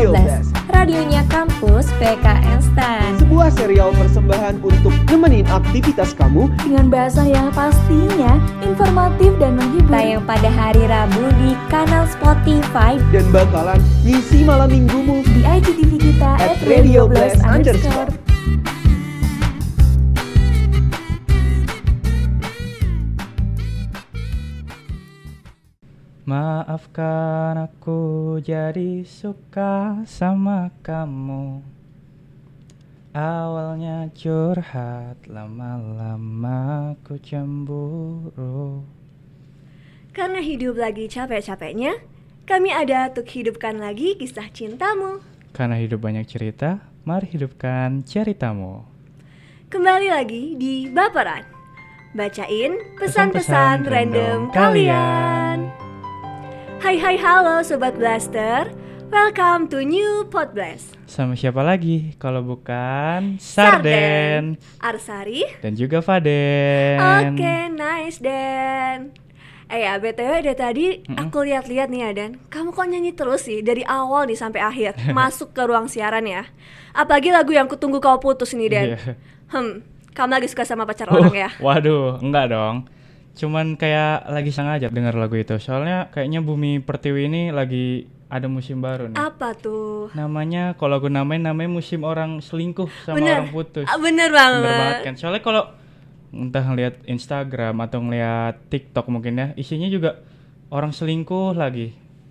Radio 0.00 0.16
Blast, 0.16 0.56
radionya 0.72 1.22
kampus 1.28 1.92
PKN 2.00 2.64
Stan. 2.64 3.20
Sebuah 3.20 3.52
serial 3.52 3.92
persembahan 3.92 4.56
untuk 4.64 4.96
nemenin 5.12 5.44
aktivitas 5.44 6.16
kamu 6.16 6.48
Dengan 6.56 6.88
bahasa 6.88 7.28
yang 7.28 7.52
pastinya 7.52 8.40
informatif 8.64 9.36
dan 9.36 9.60
menghibur. 9.60 9.92
Tayang 9.92 10.24
pada 10.24 10.48
hari 10.48 10.88
Rabu 10.88 11.28
di 11.44 11.52
kanal 11.68 12.08
Spotify 12.08 12.96
dan 13.12 13.28
bakalan 13.28 13.76
ngisi 14.00 14.40
malam 14.40 14.72
minggumu. 14.72 15.20
di 15.20 15.44
IGTV 15.44 15.92
kita 16.00 16.32
At 16.48 16.56
Radio 16.64 17.04
Blast 17.04 17.44
underscore. 17.44 18.08
Maafkan 26.30 27.58
aku 27.58 28.38
jadi 28.38 29.02
suka 29.02 29.98
sama 30.06 30.70
kamu 30.78 31.58
Awalnya 33.10 34.14
curhat, 34.14 35.26
lama-lama 35.26 36.94
aku 36.94 37.18
cemburu 37.18 38.86
Karena 40.14 40.38
hidup 40.38 40.78
lagi 40.78 41.10
capek-capeknya, 41.10 41.98
kami 42.46 42.70
ada 42.70 43.10
untuk 43.10 43.26
hidupkan 43.26 43.82
lagi 43.82 44.14
kisah 44.14 44.54
cintamu. 44.54 45.18
Karena 45.50 45.82
hidup 45.82 45.98
banyak 45.98 46.30
cerita, 46.30 46.78
mari 47.02 47.26
hidupkan 47.26 48.06
ceritamu 48.06 48.86
Kembali 49.66 50.06
lagi 50.06 50.54
di 50.54 50.86
Baperan. 50.94 51.42
Bacain 52.14 52.78
pesan-pesan 52.94 53.82
random 53.82 54.54
kalian. 54.54 55.89
Hai 56.80 56.96
hai 56.96 57.16
halo 57.16 57.60
Sobat 57.60 57.94
Blaster. 57.94 58.72
Welcome 59.10 59.66
to 59.68 59.82
New 59.82 60.24
Pod 60.26 60.54
Blast. 60.54 60.94
Sama 61.04 61.34
siapa 61.34 61.60
lagi 61.60 62.14
kalau 62.16 62.40
bukan 62.40 63.36
Sarden, 63.36 64.54
Arsari. 64.78 65.42
dan 65.58 65.74
juga 65.74 65.98
Faden 65.98 67.34
Oke, 67.34 67.54
nice 67.68 68.22
Dan. 68.22 69.10
Eh 69.66 69.86
ya, 69.86 69.98
BTW 69.98 70.42
dari 70.42 70.54
tadi 70.54 70.86
aku 71.10 71.46
lihat-lihat 71.46 71.86
nih 71.88 72.02
ya 72.02 72.10
Dan 72.10 72.30
Kamu 72.50 72.74
kok 72.74 72.90
nyanyi 72.90 73.14
terus 73.14 73.46
sih 73.46 73.62
dari 73.62 73.86
awal 73.86 74.26
nih 74.26 74.34
sampai 74.34 74.58
akhir 74.58 74.98
Masuk 75.14 75.54
ke 75.54 75.62
ruang 75.62 75.86
siaran 75.86 76.26
ya 76.26 76.42
Apalagi 76.90 77.30
lagu 77.30 77.54
yang 77.54 77.70
kutunggu 77.70 78.02
kau 78.02 78.18
putus 78.18 78.50
nih 78.50 78.66
Dan 78.66 78.86
Iya. 78.90 78.98
Hmm, 79.46 79.86
kamu 80.10 80.42
lagi 80.42 80.50
suka 80.50 80.66
sama 80.66 80.82
pacar 80.82 81.06
Oh, 81.10 81.22
orang 81.22 81.34
ya? 81.38 81.50
Waduh, 81.62 82.18
enggak 82.18 82.50
dong. 82.50 82.90
Cuman 83.38 83.78
kayak 83.78 84.26
lagi 84.28 84.50
sengaja 84.50 84.90
denger 84.90 85.14
lagu 85.16 85.36
itu. 85.38 85.56
Soalnya 85.62 86.10
kayaknya 86.10 86.42
Bumi 86.42 86.82
Pertiwi 86.82 87.30
ini 87.30 87.42
lagi 87.54 88.06
ada 88.30 88.46
musim 88.46 88.78
baru 88.78 89.10
nih. 89.10 89.18
Apa 89.18 89.58
tuh? 89.58 90.14
Namanya 90.14 90.78
kalau 90.78 91.02
aku 91.02 91.10
namain 91.10 91.42
namanya 91.42 91.70
musim 91.70 92.06
orang 92.06 92.38
selingkuh 92.38 92.86
sama 93.02 93.18
Bener. 93.18 93.42
orang 93.42 93.50
putus. 93.50 93.86
Ah, 93.90 93.98
bener 93.98 94.30
banget. 94.30 94.62
Bener 94.62 94.78
banget 94.78 95.00
kan. 95.02 95.14
Soalnya 95.18 95.42
kalau 95.42 95.62
entah 96.30 96.62
ngeliat 96.62 96.94
Instagram 97.10 97.74
atau 97.82 97.98
ngeliat 97.98 98.54
TikTok 98.70 99.10
mungkin 99.10 99.34
ya, 99.34 99.46
isinya 99.58 99.90
juga 99.90 100.22
orang 100.70 100.94
selingkuh 100.94 101.58
lagi. 101.58 101.90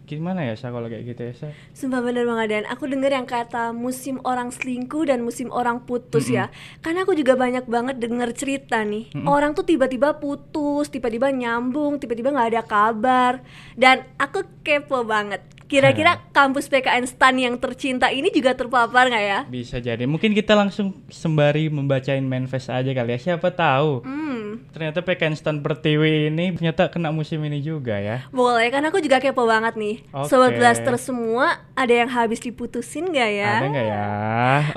Gimana 0.09 0.41
ya 0.41 0.57
Sa 0.57 0.73
kalau 0.73 0.89
kayak 0.89 1.05
gitu 1.05 1.21
ya 1.21 1.33
Sa? 1.37 1.47
Sumpah 1.77 2.01
bener 2.01 2.25
banget 2.25 2.47
Dan 2.49 2.63
Aku 2.73 2.89
denger 2.89 3.13
yang 3.13 3.29
kata 3.29 3.69
musim 3.77 4.17
orang 4.25 4.49
selingkuh 4.49 5.05
dan 5.05 5.21
musim 5.21 5.53
orang 5.53 5.85
putus 5.85 6.25
ya 6.33 6.49
Karena 6.81 7.05
aku 7.05 7.13
juga 7.13 7.37
banyak 7.37 7.69
banget 7.69 8.01
denger 8.01 8.33
cerita 8.33 8.81
nih 8.81 9.13
Orang 9.29 9.53
tuh 9.53 9.69
tiba-tiba 9.69 10.17
putus, 10.17 10.89
tiba-tiba 10.89 11.29
nyambung, 11.29 12.01
tiba-tiba 12.01 12.33
nggak 12.33 12.49
ada 12.57 12.63
kabar 12.65 13.45
Dan 13.77 14.01
aku 14.17 14.41
kepo 14.65 15.05
banget 15.05 15.45
Kira-kira 15.69 16.17
kampus 16.33 16.65
PKN 16.65 17.05
STAN 17.05 17.37
yang 17.37 17.55
tercinta 17.61 18.09
ini 18.09 18.33
juga 18.33 18.57
terpapar 18.57 19.05
nggak 19.05 19.25
ya? 19.29 19.39
Bisa 19.45 19.77
jadi. 19.77 20.01
Mungkin 20.09 20.33
kita 20.33 20.57
langsung 20.57 21.05
sembari 21.13 21.69
membacain 21.69 22.25
manifest 22.25 22.73
aja 22.73 22.89
kali 22.89 23.13
ya. 23.13 23.19
Siapa 23.21 23.53
tahu. 23.53 24.01
Hmm, 24.01 24.38
Ternyata 24.71 24.99
PKN 25.05 25.35
Stan 25.37 25.57
Pertiwi 25.59 26.31
ini 26.33 26.55
ternyata 26.55 26.89
kena 26.89 27.13
musim 27.13 27.41
ini 27.45 27.59
juga 27.61 27.97
ya. 27.99 28.25
boleh 28.33 28.67
kan 28.73 28.83
aku 28.85 29.03
juga 29.03 29.21
kepo 29.21 29.45
banget 29.45 29.75
nih 29.75 30.01
Oke. 30.15 30.29
Sobat 30.31 30.55
Blaster 30.57 30.95
semua 30.97 31.61
ada 31.75 31.93
yang 31.93 32.09
habis 32.09 32.39
diputusin 32.41 33.09
nggak 33.09 33.31
ya? 33.35 33.53
Ada 33.59 33.67
nggak 33.69 33.85
ya? 33.85 34.07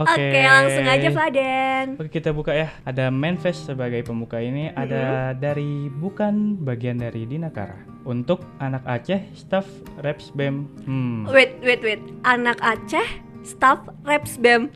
Oke. 0.03 0.13
Oke 0.13 0.41
langsung 0.45 0.87
aja 0.87 1.09
Faden 1.11 1.87
Oke 1.99 2.11
kita 2.13 2.31
buka 2.35 2.53
ya. 2.53 2.69
Ada 2.83 3.09
manifest 3.09 3.67
sebagai 3.67 4.03
pembuka 4.05 4.39
ini 4.39 4.71
ada 4.75 5.33
dari 5.37 5.89
bukan 5.89 6.61
bagian 6.61 6.99
dari 7.01 7.25
Dinakara. 7.27 7.79
Untuk 8.03 8.43
anak 8.59 8.83
Aceh, 8.83 9.23
staff 9.35 9.67
Reps 10.03 10.35
BEM. 10.35 10.67
Hmm. 10.87 11.23
Wait, 11.31 11.59
wait, 11.63 11.83
wait. 11.87 12.03
Anak 12.27 12.59
Aceh, 12.59 13.07
staff 13.47 13.79
Reps 14.03 14.39
BEM. 14.43 14.71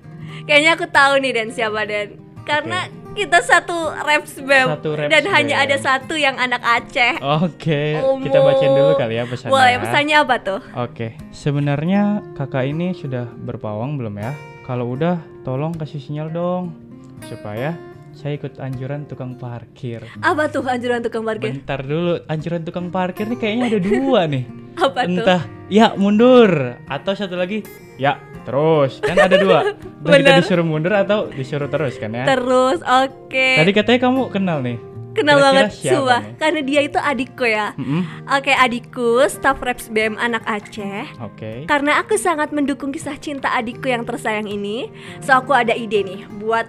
Kayaknya 0.47 0.71
aku 0.79 0.87
tahu 0.91 1.13
nih 1.23 1.33
dan 1.35 1.49
siapa 1.51 1.87
dan 1.87 2.19
karena 2.47 2.87
kita 3.17 3.41
satu 3.41 3.97
Reps 4.05 4.45
BEM 4.45 4.69
Satu 4.77 4.91
Reps 4.93 5.09
dan 5.09 5.25
hanya 5.33 5.57
BEM. 5.57 5.65
ada 5.65 5.77
satu 5.81 6.15
yang 6.21 6.37
anak 6.37 6.61
Aceh. 6.61 7.17
Oke, 7.41 7.97
Omo. 8.05 8.21
kita 8.21 8.39
bacain 8.45 8.73
dulu 8.77 8.93
kali 9.01 9.15
ya 9.17 9.25
pesannya. 9.25 9.53
Boleh, 9.57 9.75
pesannya 9.81 10.17
apa 10.21 10.37
tuh? 10.45 10.61
Oke, 10.77 11.17
sebenarnya 11.33 12.21
kakak 12.37 12.69
ini 12.69 12.93
sudah 12.93 13.25
berpawang 13.25 13.97
belum 13.97 14.21
ya? 14.21 14.37
Kalau 14.69 14.93
udah, 14.93 15.17
tolong 15.43 15.73
kasih 15.73 16.03
sinyal 16.03 16.29
dong 16.29 16.77
supaya 17.25 17.73
saya 18.13 18.37
ikut 18.37 18.61
anjuran 18.61 19.09
tukang 19.09 19.37
parkir. 19.37 20.05
Apa 20.21 20.53
tuh 20.53 20.65
anjuran 20.69 21.01
tukang 21.01 21.25
parkir? 21.25 21.57
Bentar 21.57 21.81
dulu, 21.81 22.21
anjuran 22.29 22.63
tukang 22.65 22.93
parkir 22.93 23.29
nih 23.33 23.39
kayaknya 23.41 23.65
ada 23.73 23.81
dua 23.81 24.21
nih. 24.29 24.45
Apa 24.77 25.09
tuh? 25.09 25.25
Entah, 25.25 25.43
ya 25.73 25.97
mundur 25.97 26.77
atau 26.87 27.13
satu 27.17 27.35
lagi, 27.35 27.65
ya 27.97 28.21
terus. 28.45 29.01
Kan 29.03 29.17
ada 29.17 29.37
dua. 29.41 29.75
Kita 30.07 30.39
disuruh 30.39 30.67
mundur 30.67 30.95
atau 30.95 31.27
disuruh 31.33 31.67
terus 31.67 31.99
kan 31.99 32.15
ya? 32.15 32.25
Terus, 32.29 32.79
oke. 32.85 33.49
Tadi 33.59 33.71
katanya 33.75 34.01
kamu 34.07 34.21
kenal 34.31 34.59
nih. 34.63 34.79
Kenal 35.17 35.41
Kira-kira 35.41 35.49
banget, 35.49 35.73
nih? 35.81 36.37
Karena 36.37 36.61
dia 36.61 36.81
itu 36.85 36.99
adikku 37.01 37.45
ya. 37.49 37.73
Mm-mm. 37.81 38.03
Oke, 38.29 38.53
adikku, 38.53 39.25
staff 39.33 39.57
Reps 39.65 39.89
BEM 39.89 40.21
anak 40.21 40.45
Aceh. 40.45 41.09
Oke. 41.25 41.65
Karena 41.65 42.05
aku 42.05 42.21
sangat 42.21 42.53
mendukung 42.53 42.93
kisah 42.93 43.17
cinta 43.17 43.49
adikku 43.57 43.89
yang 43.89 44.05
tersayang 44.05 44.45
ini, 44.45 44.93
so 45.25 45.33
aku 45.33 45.57
ada 45.57 45.73
ide 45.73 46.05
nih 46.05 46.21
buat 46.37 46.69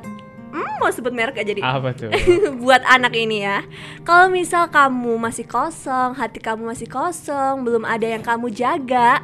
hmm, 0.58 0.82
mau 0.82 0.90
sebut 0.90 1.14
merek 1.14 1.38
gak 1.38 1.48
jadi? 1.54 1.62
Apa 1.62 1.94
tuh? 1.94 2.10
buat 2.64 2.82
anak 2.90 3.14
ini 3.14 3.46
ya. 3.46 3.62
Kalau 4.02 4.34
misal 4.34 4.68
kamu 4.74 5.22
masih 5.22 5.46
kosong, 5.46 6.18
hati 6.18 6.42
kamu 6.42 6.74
masih 6.74 6.90
kosong, 6.90 7.62
belum 7.62 7.86
ada 7.86 8.10
yang 8.10 8.26
kamu 8.26 8.50
jaga, 8.50 9.22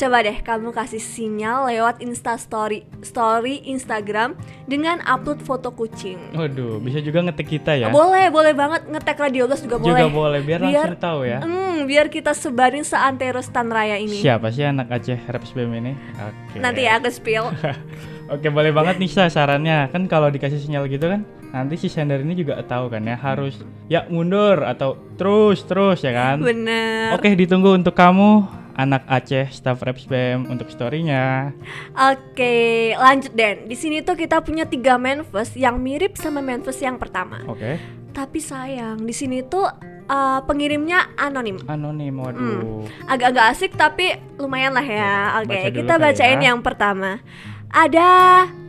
coba 0.00 0.24
deh 0.24 0.38
kamu 0.40 0.72
kasih 0.72 1.02
sinyal 1.02 1.68
lewat 1.68 2.00
Insta 2.00 2.40
Story, 2.40 2.88
Story 3.04 3.60
Instagram 3.68 4.32
dengan 4.64 5.04
upload 5.04 5.44
foto 5.44 5.76
kucing. 5.76 6.32
Waduh, 6.32 6.80
bisa 6.80 7.04
juga 7.04 7.20
ngetik 7.28 7.60
kita 7.60 7.76
ya? 7.76 7.92
Boleh, 7.92 8.32
boleh 8.32 8.56
banget 8.56 8.88
ngetek 8.88 9.18
Radio 9.20 9.44
Blast 9.44 9.66
juga 9.66 9.76
boleh. 9.76 10.00
Juga 10.00 10.08
boleh, 10.08 10.40
biar, 10.40 10.60
langsung 10.64 10.96
tahu 10.96 11.20
ya. 11.28 11.38
Hmm, 11.44 11.84
biar 11.84 12.08
kita 12.08 12.32
sebarin 12.32 12.86
seantero 12.86 13.44
Stan 13.44 13.68
Raya 13.68 14.00
ini. 14.00 14.24
Siapa 14.24 14.48
sih 14.48 14.64
anak 14.64 14.88
Aceh 14.88 15.20
Reps 15.28 15.52
BEM 15.52 15.72
ini? 15.76 15.92
Oke. 16.16 16.56
Nanti 16.56 16.88
ya 16.88 16.96
aku 16.96 17.12
spill. 17.12 17.52
Oke, 18.30 18.46
boleh 18.46 18.70
banget 18.70 19.02
nih 19.02 19.10
Sa, 19.10 19.26
sarannya. 19.26 19.90
Kan 19.90 20.06
kalau 20.06 20.30
dikasih 20.30 20.62
sinyal 20.62 20.86
gitu 20.86 21.10
kan, 21.10 21.26
nanti 21.50 21.74
si 21.74 21.90
sender 21.90 22.22
ini 22.22 22.38
juga 22.38 22.62
tahu 22.62 22.86
kan 22.86 23.02
ya 23.02 23.18
harus 23.18 23.58
ya 23.90 24.06
mundur 24.06 24.62
atau 24.62 24.94
terus 25.18 25.66
terus 25.66 25.98
ya 26.06 26.14
kan. 26.14 26.38
Bener. 26.38 27.18
Oke, 27.18 27.34
ditunggu 27.34 27.74
untuk 27.74 27.98
kamu 27.98 28.46
anak 28.78 29.02
Aceh 29.10 29.50
staff 29.50 29.82
Reps 29.82 30.06
BEM 30.06 30.46
untuk 30.46 30.70
storynya. 30.70 31.50
Oke, 31.98 32.94
lanjut 32.94 33.34
Den. 33.34 33.66
Di 33.66 33.74
sini 33.74 34.00
tuh 34.00 34.14
kita 34.14 34.40
punya 34.40 34.64
tiga 34.64 34.94
manifest 34.96 35.58
yang 35.58 35.76
mirip 35.82 36.14
sama 36.14 36.38
manifest 36.38 36.80
yang 36.80 36.96
pertama. 36.96 37.42
Oke. 37.50 37.76
Tapi 38.10 38.38
sayang, 38.42 39.02
di 39.06 39.14
sini 39.14 39.42
tuh 39.46 39.66
uh, 40.10 40.40
pengirimnya 40.46 41.14
anonim. 41.14 41.62
Anonim, 41.66 42.14
waduh. 42.18 42.86
Agak-agak 43.06 43.44
asik 43.54 43.74
tapi 43.78 44.18
lumayan 44.38 44.74
lah 44.74 44.86
ya. 44.86 45.14
Oke, 45.42 45.54
Baca 45.54 45.70
kita 45.70 45.94
bacain 45.98 46.40
ya. 46.42 46.50
yang 46.50 46.60
pertama. 46.62 47.22
Ada 47.70 48.10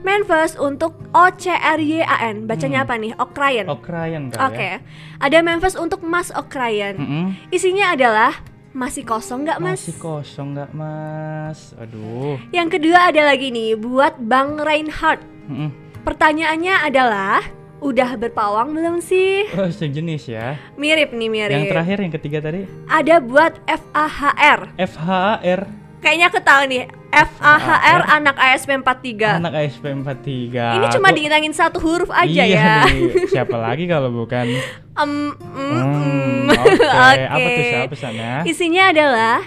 manifest 0.05 0.61
untuk 0.61 0.93
OCRYAN. 1.11 2.45
Bacanya 2.45 2.81
Hmm. 2.81 2.85
apa 2.85 2.93
nih? 2.97 3.11
Okrayan. 3.17 3.65
Okrayan 3.65 4.23
Oke. 4.29 4.77
Ada 5.17 5.37
manifest 5.41 5.75
untuk 5.75 6.05
Mas 6.05 6.29
Okrayan. 6.29 6.95
ya. 6.95 7.01
Mm-mm. 7.01 7.25
Isinya 7.49 7.97
adalah 7.97 8.37
masih 8.71 9.01
kosong 9.01 9.43
nggak 9.43 9.57
Mas? 9.57 9.81
Masih 9.83 9.97
kosong 9.97 10.53
nggak 10.53 10.71
mas? 10.71 11.73
Aduh. 11.75 12.37
Yang 12.49 12.77
kedua 12.77 13.09
ada 13.09 13.25
lagi 13.25 13.49
nih 13.49 13.73
buat 13.73 14.21
Bang 14.21 14.61
Reinhardt. 14.61 15.25
Mm-mm. 15.49 15.73
Pertanyaannya 16.01 16.75
adalah 16.81 17.41
udah 17.81 18.13
berpawang 18.15 18.77
belum 18.77 19.01
sih? 19.01 19.49
Oh, 19.57 19.65
sejenis 19.67 20.29
ya. 20.29 20.61
Mirip 20.77 21.09
nih 21.11 21.29
mirip. 21.29 21.57
Yang 21.57 21.73
terakhir 21.73 21.97
yang 21.99 22.13
ketiga 22.13 22.37
tadi 22.39 22.61
Ada 22.85 23.17
buat 23.17 23.57
FAHR. 23.65 24.77
FHR 24.77 25.61
Kayaknya 26.01 26.25
aku 26.27 26.39
tahu 26.41 26.61
nih. 26.67 26.83
FAHR 27.11 28.01
anak 28.09 28.39
ASP 28.39 28.71
43. 28.71 29.37
anak 29.37 29.51
ASP 29.53 29.83
43. 29.83 30.79
Ini 30.79 30.85
cuma 30.89 31.11
Aku- 31.11 31.17
diilangin 31.19 31.51
satu 31.51 31.77
huruf 31.77 32.07
aja 32.07 32.23
iya 32.23 32.45
ya. 32.47 32.75
nih, 32.87 33.11
siapa 33.35 33.51
lagi 33.53 33.83
kalau 33.83 34.07
bukan 34.09 34.47
Em, 34.93 35.11
mm, 35.27 35.35
Hmm, 35.35 35.83
mm. 35.83 36.49
oke. 36.49 36.71
Oke. 36.81 37.23
Apa 37.27 37.47
tuh 37.49 37.63
siapa 37.65 37.87
pesannya? 37.93 38.31
Isinya 38.43 38.83
adalah 38.89 39.37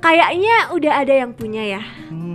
kayaknya 0.00 0.56
udah 0.70 0.92
ada 0.98 1.14
yang 1.14 1.30
punya 1.30 1.62
ya. 1.62 1.82
Hmm. 2.10 2.33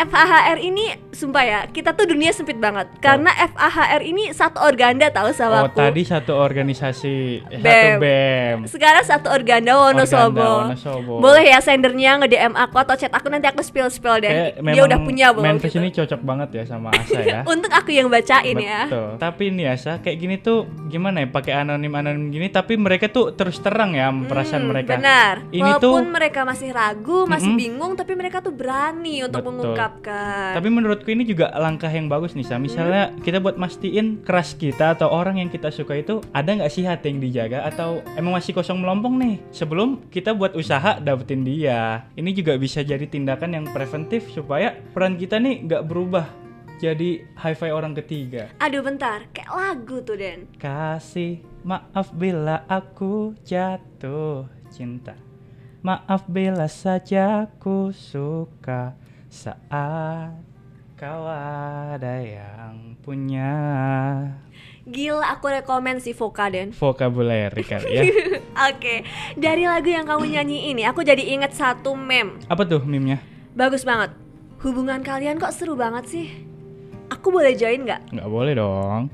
FAHR 0.00 0.58
ini 0.60 0.84
sumpah 1.10 1.42
ya, 1.42 1.60
kita 1.66 1.90
tuh 1.90 2.06
dunia 2.06 2.30
sempit 2.30 2.54
banget. 2.54 2.86
Karena 2.98 3.34
FAHR 3.34 4.00
ini 4.00 4.30
satu 4.30 4.62
organda 4.62 5.08
tahu 5.08 5.30
sama 5.30 5.58
Oh, 5.58 5.66
aku. 5.66 5.74
tadi 5.76 6.02
satu 6.02 6.32
organisasi, 6.32 7.16
eh, 7.44 7.58
satu 7.58 7.66
BEM. 7.90 7.98
BEM. 7.98 8.58
Sekarang 8.64 9.02
satu 9.02 9.26
organda 9.28 9.74
Wonosobo. 9.74 10.38
Organda 10.38 10.70
Wonosobo. 10.70 11.12
Boleh 11.18 11.44
ya 11.44 11.58
sendernya 11.58 12.14
nge-DM 12.16 12.54
aku 12.54 12.76
atau 12.78 12.94
chat 12.94 13.10
aku 13.10 13.26
nanti 13.26 13.46
aku 13.46 13.58
spill-spill 13.58 14.20
deh. 14.20 14.30
Kayak 14.54 14.70
Dia 14.70 14.82
udah 14.84 14.98
punya 15.00 15.26
belum 15.32 15.44
Memphis 15.48 15.68
gitu. 15.68 15.80
ini 15.80 15.88
cocok 15.90 16.20
banget 16.22 16.48
ya 16.52 16.64
sama 16.64 16.88
Asa 16.92 17.18
ya. 17.20 17.40
Untuk 17.52 17.70
aku 17.70 17.90
yang 17.90 18.06
bacain 18.06 18.54
ya. 18.56 18.86
Betul. 18.86 19.10
Tapi 19.18 19.42
ini 19.48 19.62
Asa 19.64 19.98
kayak 19.98 20.16
gini 20.16 20.36
tuh 20.38 20.58
gimana 20.86 21.20
ya 21.20 21.28
pakai 21.28 21.52
anonim 21.56 21.90
anonim 21.90 22.30
gini 22.30 22.46
tapi 22.48 22.78
mereka 22.78 23.08
tuh 23.08 23.34
terus 23.34 23.58
terang 23.58 23.92
ya 23.92 24.06
perasaan 24.10 24.60
Hmm, 24.60 24.70
mereka. 24.70 24.94
Benar. 24.94 25.34
Ini 25.48 25.58
Walaupun 25.74 25.82
tuh 25.82 26.12
mereka 26.12 26.40
masih 26.42 26.70
ragu, 26.70 27.24
masih 27.24 27.50
Mm-mm. 27.50 27.58
bingung, 27.58 27.92
tapi 27.94 28.12
mereka 28.12 28.38
tuh 28.38 28.50
berani 28.50 29.20
untuk 29.20 29.40
Betul. 29.40 29.54
Mengungkapkan. 29.88 30.52
Tapi 30.60 30.68
menurutku 30.68 31.08
ini 31.10 31.24
juga 31.24 31.52
langkah 31.56 31.88
yang 31.88 32.06
bagus 32.06 32.36
nih, 32.36 32.46
Sa. 32.46 32.60
Misalnya 32.60 33.10
Hmm. 33.10 33.20
kita 33.24 33.38
buat 33.40 33.56
mastiin 33.56 34.20
keras 34.22 34.52
kita 34.54 34.94
atau 34.96 35.08
orang 35.08 35.40
yang 35.40 35.48
kita 35.48 35.72
suka 35.72 35.96
itu 35.96 36.20
ada 36.32 36.52
nggak 36.52 36.70
sih 36.72 36.84
hati 36.84 37.10
yang 37.12 37.20
dijaga 37.20 37.64
atau 37.64 38.04
emang 38.14 38.36
masih 38.36 38.52
kosong 38.52 38.80
melompong 38.80 39.16
nih 39.18 39.34
sebelum 39.50 40.04
kita 40.12 40.36
buat 40.36 40.52
usaha 40.54 41.00
dapetin 41.00 41.44
dia. 41.44 42.04
Ini 42.14 42.30
juga 42.36 42.56
bisa 42.60 42.84
jadi 42.84 43.04
tindakan 43.08 43.56
yang 43.56 43.64
preventif 43.72 44.28
supaya 44.32 44.76
peran 44.92 45.16
kita 45.16 45.40
nih 45.40 45.64
nggak 45.64 45.82
berubah 45.88 46.26
jadi 46.78 47.26
hi-fi 47.34 47.74
orang 47.74 47.96
ketiga. 47.98 48.54
Aduh 48.62 48.86
bentar, 48.86 49.26
kayak 49.34 49.50
lagu 49.50 49.98
tuh 50.04 50.14
Den. 50.14 50.46
Kasih 50.62 51.42
maaf 51.66 52.14
bila 52.14 52.62
aku 52.70 53.34
jatuh 53.42 54.46
cinta. 54.70 55.18
Maaf 55.82 56.26
bila 56.26 56.66
saja 56.66 57.46
ku 57.62 57.94
suka 57.94 58.94
saat 59.28 60.32
kau 60.96 61.28
ada 61.28 62.16
yang 62.24 62.96
punya 63.04 63.54
Gila 64.88 65.36
aku 65.36 65.52
rekomen 65.52 66.00
si 66.00 66.16
Voka 66.16 66.48
Den. 66.48 66.72
vocabulary 66.72 67.60
kali 67.60 67.92
ya. 67.92 68.02
Oke, 68.72 69.04
dari 69.36 69.68
lagu 69.68 69.92
yang 69.92 70.08
kamu 70.08 70.32
nyanyi 70.32 70.72
ini 70.72 70.88
aku 70.88 71.04
jadi 71.04 71.20
inget 71.20 71.52
satu 71.52 71.92
meme. 71.92 72.40
Apa 72.48 72.64
tuh 72.64 72.80
meme-nya? 72.80 73.20
Bagus 73.52 73.84
banget. 73.84 74.16
Hubungan 74.64 75.04
kalian 75.04 75.36
kok 75.36 75.52
seru 75.52 75.76
banget 75.76 76.08
sih? 76.08 76.26
Aku 77.12 77.28
boleh 77.28 77.52
join 77.52 77.84
nggak? 77.84 78.16
Nggak 78.16 78.30
boleh 78.32 78.52
dong. 78.56 79.12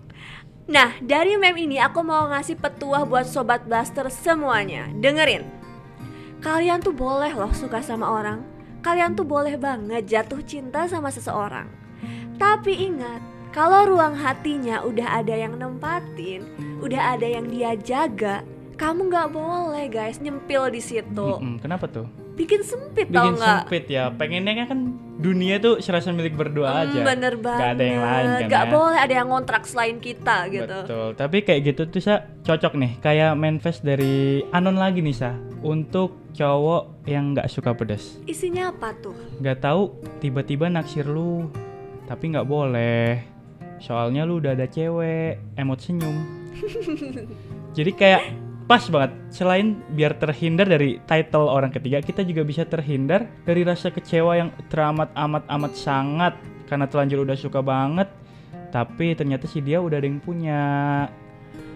Nah, 0.70 0.94
dari 1.02 1.34
meme 1.34 1.66
ini 1.66 1.82
aku 1.82 2.06
mau 2.06 2.30
ngasih 2.30 2.54
petuah 2.54 3.02
buat 3.02 3.26
Sobat 3.26 3.66
Blaster 3.66 4.06
semuanya. 4.14 4.86
Dengerin. 4.94 5.42
Kalian 6.38 6.86
tuh 6.86 6.94
boleh 6.94 7.34
loh 7.34 7.50
suka 7.50 7.82
sama 7.82 8.14
orang. 8.14 8.53
Kalian 8.84 9.16
tuh 9.16 9.24
boleh 9.24 9.56
banget 9.56 10.04
jatuh 10.04 10.44
cinta 10.44 10.84
sama 10.84 11.08
seseorang. 11.08 11.64
Tapi 12.36 12.92
ingat, 12.92 13.24
kalau 13.48 13.96
ruang 13.96 14.12
hatinya 14.12 14.84
udah 14.84 15.24
ada 15.24 15.32
yang 15.32 15.56
nempatin, 15.56 16.44
udah 16.84 17.16
ada 17.16 17.24
yang 17.24 17.48
dia 17.48 17.72
jaga, 17.80 18.44
kamu 18.76 19.08
nggak 19.08 19.28
boleh 19.32 19.86
guys 19.88 20.20
nyempil 20.20 20.68
di 20.68 20.84
situ. 20.84 21.28
Kenapa 21.64 21.88
tuh? 21.88 22.04
Bikin 22.34 22.60
sempit 22.66 23.08
tau 23.08 23.30
Bikin 23.30 23.40
nggak? 23.40 23.60
sempit 23.64 23.84
ya. 23.88 24.10
Pengennya 24.12 24.66
kan 24.68 25.00
dunia 25.24 25.56
tuh 25.56 25.80
serasa 25.80 26.12
milik 26.12 26.36
berdua 26.36 26.68
Hmm, 26.68 26.80
aja. 26.84 27.00
bener 27.02 27.34
banget. 27.34 27.58
Gak 27.58 27.70
ada 27.72 27.84
yang 27.86 28.02
lain 28.02 28.26
kan 28.28 28.40
Gak 28.46 28.60
ya. 28.60 28.70
boleh 28.70 28.98
ada 28.98 29.14
yang 29.14 29.28
ngontrak 29.28 29.62
selain 29.64 29.96
kita 29.98 30.36
gitu. 30.48 30.78
Betul. 30.84 31.08
Tapi 31.16 31.36
kayak 31.40 31.60
gitu 31.64 31.82
tuh 31.88 31.98
sa 31.98 32.14
cocok 32.38 32.72
nih 32.76 32.92
kayak 33.00 33.32
manifest 33.32 33.80
dari 33.80 34.14
Anon 34.50 34.76
lagi 34.76 35.00
nih 35.00 35.16
sa 35.16 35.32
untuk 35.60 36.28
cowok 36.30 37.08
yang 37.08 37.32
nggak 37.32 37.48
suka 37.48 37.72
pedas. 37.72 38.20
Isinya 38.24 38.68
apa 38.68 38.92
tuh? 38.94 39.16
Nggak 39.40 39.58
tahu 39.58 39.82
tiba-tiba 40.20 40.68
naksir 40.68 41.04
lu 41.04 41.48
tapi 42.04 42.28
nggak 42.28 42.44
boleh. 42.44 43.24
Soalnya 43.76 44.22
lu 44.22 44.38
udah 44.38 44.52
ada 44.52 44.64
cewek, 44.64 45.40
emot 45.56 45.80
senyum. 45.80 46.16
Jadi 47.76 47.90
kayak 47.90 48.22
pas 48.64 48.82
banget. 48.88 49.12
Selain 49.28 49.76
biar 49.92 50.16
terhindar 50.16 50.64
dari 50.68 51.00
title 51.04 51.48
orang 51.48 51.72
ketiga, 51.72 52.00
kita 52.00 52.24
juga 52.24 52.42
bisa 52.44 52.64
terhindar 52.64 53.28
dari 53.44 53.62
rasa 53.62 53.92
kecewa 53.92 54.32
yang 54.40 54.50
teramat 54.72 55.12
amat 55.14 55.44
amat 55.48 55.72
sangat 55.76 56.34
karena 56.68 56.88
telanjur 56.88 57.24
udah 57.24 57.36
suka 57.36 57.60
banget. 57.60 58.08
Tapi 58.72 59.14
ternyata 59.14 59.46
si 59.46 59.62
dia 59.62 59.78
udah 59.78 60.00
ada 60.00 60.08
yang 60.08 60.18
punya. 60.18 60.60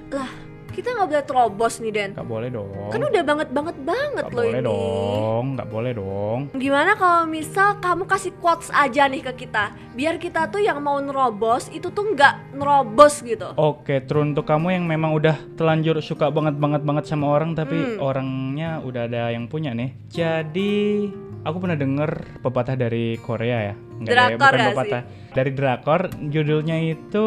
Lah, 0.08 0.32
kita 0.78 0.94
nggak 0.94 1.08
boleh 1.08 1.25
terobos 1.25 1.75
nih 1.78 1.90
Den. 1.90 2.10
Nggak 2.14 2.28
boleh 2.28 2.48
dong. 2.48 2.70
Kan 2.88 3.00
udah 3.02 3.22
banget 3.25 3.48
banget 3.50 3.76
banget 3.80 4.22
Nggak 4.22 4.30
loh 4.30 4.38
boleh 4.38 4.50
ini. 4.54 4.62
dong, 4.64 5.44
nggak 5.52 5.69
boleh 5.69 5.92
dong. 5.92 6.38
Gimana 6.54 6.90
kalau 6.94 7.26
misal 7.26 7.69
kamu 7.76 8.06
kasih 8.06 8.32
quotes 8.36 8.70
aja 8.70 9.02
nih 9.04 9.22
ke 9.25 9.32
kita, 9.36 9.64
biar 9.92 10.16
kita 10.16 10.46
tuh 10.46 10.60
yang 10.60 10.78
mau 10.78 10.96
nerobos 10.98 11.66
itu 11.69 11.90
tuh 11.90 12.04
nggak 12.08 12.54
nerobos 12.54 13.20
gitu. 13.20 13.50
Oke, 13.54 14.00
true 14.00 14.22
untuk 14.22 14.44
kamu 14.44 14.72
yang 14.72 14.84
memang 14.86 15.10
udah 15.12 15.34
telanjur 15.54 15.98
suka 15.98 16.30
banget 16.30 16.54
banget 16.56 16.80
banget 16.80 17.04
sama 17.04 17.26
orang 17.28 17.52
tapi 17.52 17.75
Hmm. 17.75 17.98
orangnya 17.98 18.78
udah 18.80 19.02
ada 19.04 19.28
yang 19.28 19.44
punya 19.44 19.72
nih. 19.72 19.90
Jadi 20.08 21.10
aku 21.40 21.56
pernah 21.58 21.75
denger 21.75 22.10
pepatah 22.38 22.75
dari 22.75 23.19
Korea 23.19 23.58
ya. 23.64 23.75
Nggak 23.98 24.06
ada- 24.06 24.14
Drakor 24.28 24.38
bukan 24.38 24.54
nggak 24.54 24.72
pepatah. 24.72 25.02
Dari 25.28 25.50
drakor, 25.50 26.00
judulnya 26.25 26.76
itu 26.84 27.26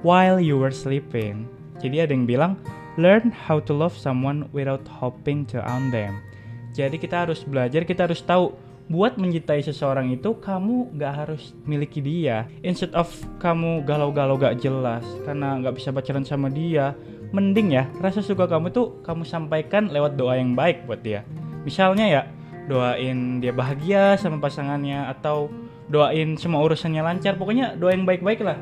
While 0.00 0.36
You 0.38 0.58
Were 0.58 0.68
Sleeping. 0.70 1.63
Jadi 1.82 1.96
ada 2.02 2.12
yang 2.14 2.26
bilang 2.26 2.58
learn 3.00 3.34
how 3.34 3.58
to 3.58 3.74
love 3.74 3.94
someone 3.94 4.46
without 4.54 4.86
hoping 4.86 5.42
to 5.50 5.58
own 5.64 5.90
them. 5.90 6.22
Jadi 6.74 6.98
kita 6.98 7.26
harus 7.26 7.46
belajar, 7.46 7.86
kita 7.86 8.10
harus 8.10 8.22
tahu 8.22 8.54
buat 8.84 9.16
mencintai 9.16 9.64
seseorang 9.64 10.12
itu 10.12 10.36
kamu 10.44 10.92
nggak 10.98 11.12
harus 11.14 11.56
miliki 11.64 12.04
dia. 12.04 12.44
Instead 12.60 12.92
of 12.92 13.08
kamu 13.40 13.80
galau-galau 13.88 14.36
gak 14.36 14.60
jelas 14.60 15.06
karena 15.24 15.56
nggak 15.62 15.80
bisa 15.80 15.88
pacaran 15.94 16.26
sama 16.26 16.52
dia, 16.52 16.92
mending 17.32 17.78
ya 17.80 17.88
rasa 18.02 18.20
suka 18.20 18.44
kamu 18.44 18.74
tuh 18.74 19.00
kamu 19.00 19.24
sampaikan 19.24 19.88
lewat 19.88 20.20
doa 20.20 20.36
yang 20.36 20.52
baik 20.52 20.84
buat 20.84 21.00
dia. 21.00 21.24
Misalnya 21.64 22.06
ya 22.10 22.22
doain 22.68 23.40
dia 23.40 23.52
bahagia 23.56 24.20
sama 24.20 24.40
pasangannya 24.40 25.08
atau 25.08 25.48
doain 25.88 26.36
semua 26.36 26.60
urusannya 26.60 27.00
lancar. 27.00 27.40
Pokoknya 27.40 27.78
doa 27.80 27.96
yang 27.96 28.04
baik-baik 28.04 28.44
lah. 28.44 28.58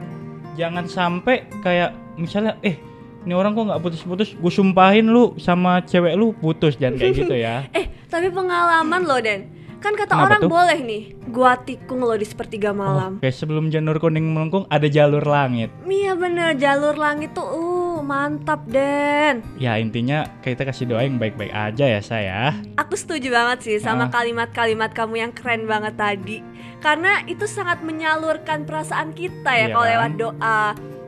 Jangan 0.55 0.87
sampai 0.87 1.49
kayak 1.65 1.97
misalnya 2.15 2.61
eh 2.63 2.92
ini 3.23 3.33
orang 3.33 3.53
kok 3.53 3.65
nggak 3.65 3.81
putus-putus, 3.81 4.33
gue 4.33 4.53
sumpahin 4.53 5.07
lu 5.07 5.35
sama 5.37 5.81
cewek 5.81 6.15
lu 6.15 6.33
putus 6.33 6.75
jangan 6.75 6.97
kayak 6.97 7.15
gitu 7.17 7.35
ya. 7.35 7.67
Eh, 7.73 7.87
tapi 8.07 8.29
pengalaman 8.29 9.03
loh 9.03 9.19
Den. 9.19 9.43
Kan 9.79 9.99
kata 9.99 10.15
Kenapa 10.15 10.27
orang 10.29 10.41
tuh? 10.41 10.47
boleh 10.49 10.79
nih, 10.79 11.03
gua 11.27 11.59
tikung 11.59 11.99
lo 11.99 12.15
di 12.15 12.23
sepertiga 12.23 12.71
malam. 12.71 13.19
Oke, 13.19 13.27
sebelum 13.29 13.67
janur 13.67 13.99
kuning 13.99 14.31
melengkung 14.31 14.63
ada 14.69 14.87
jalur 14.87 15.23
langit. 15.23 15.75
Iya 15.83 16.15
bener, 16.15 16.55
jalur 16.55 16.95
langit 16.95 17.35
tuh 17.35 17.43
uh 17.43 17.99
mantap 17.99 18.63
Den. 18.67 19.43
Ya 19.59 19.75
intinya 19.77 20.23
kita 20.39 20.63
kasih 20.63 20.87
doa 20.87 21.03
yang 21.03 21.19
baik-baik 21.19 21.51
aja 21.51 21.83
ya 21.85 21.99
saya. 21.99 22.55
Aku 22.79 22.95
setuju 22.95 23.27
banget 23.29 23.59
sih 23.61 23.77
sama 23.79 24.07
Ah. 24.07 24.11
kalimat-kalimat 24.13 24.91
kamu 24.93 25.15
yang 25.19 25.33
keren 25.33 25.67
banget 25.67 25.99
tadi. 25.99 26.39
Karena 26.79 27.27
itu 27.27 27.43
sangat 27.45 27.83
menyalurkan 27.83 28.63
perasaan 28.63 29.11
kita 29.11 29.51
ya 29.51 29.67
Iya 29.67 29.67
kalau 29.69 29.83
kan? 29.83 29.91
lewat 29.91 30.13
doa. 30.17 30.63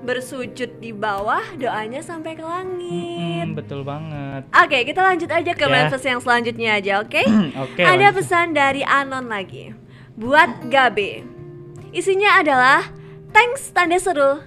Bersujud 0.04 0.84
di 0.84 0.92
bawah, 0.92 1.40
doanya 1.56 2.04
sampai 2.04 2.36
ke 2.36 2.44
langit. 2.44 3.48
Mm, 3.48 3.56
betul 3.56 3.80
banget. 3.82 4.44
Oke, 4.52 4.84
kita 4.84 5.00
lanjut 5.00 5.32
aja 5.32 5.52
ke 5.56 5.64
Ya. 5.64 5.72
Memphis 5.72 6.04
yang 6.04 6.20
selanjutnya 6.20 6.70
aja, 6.76 6.92
oke? 7.00 7.22
Oke. 7.64 7.80
Ada 7.80 8.12
lanjut. 8.12 8.16
pesan 8.20 8.46
dari 8.52 8.84
Anon 8.84 9.32
lagi. 9.32 9.72
Buat 10.14 10.68
Gabe. 10.68 11.24
Isinya 11.90 12.36
adalah 12.38 12.84
thanks 13.32 13.72
tanda 13.72 13.96
seru. 13.96 14.44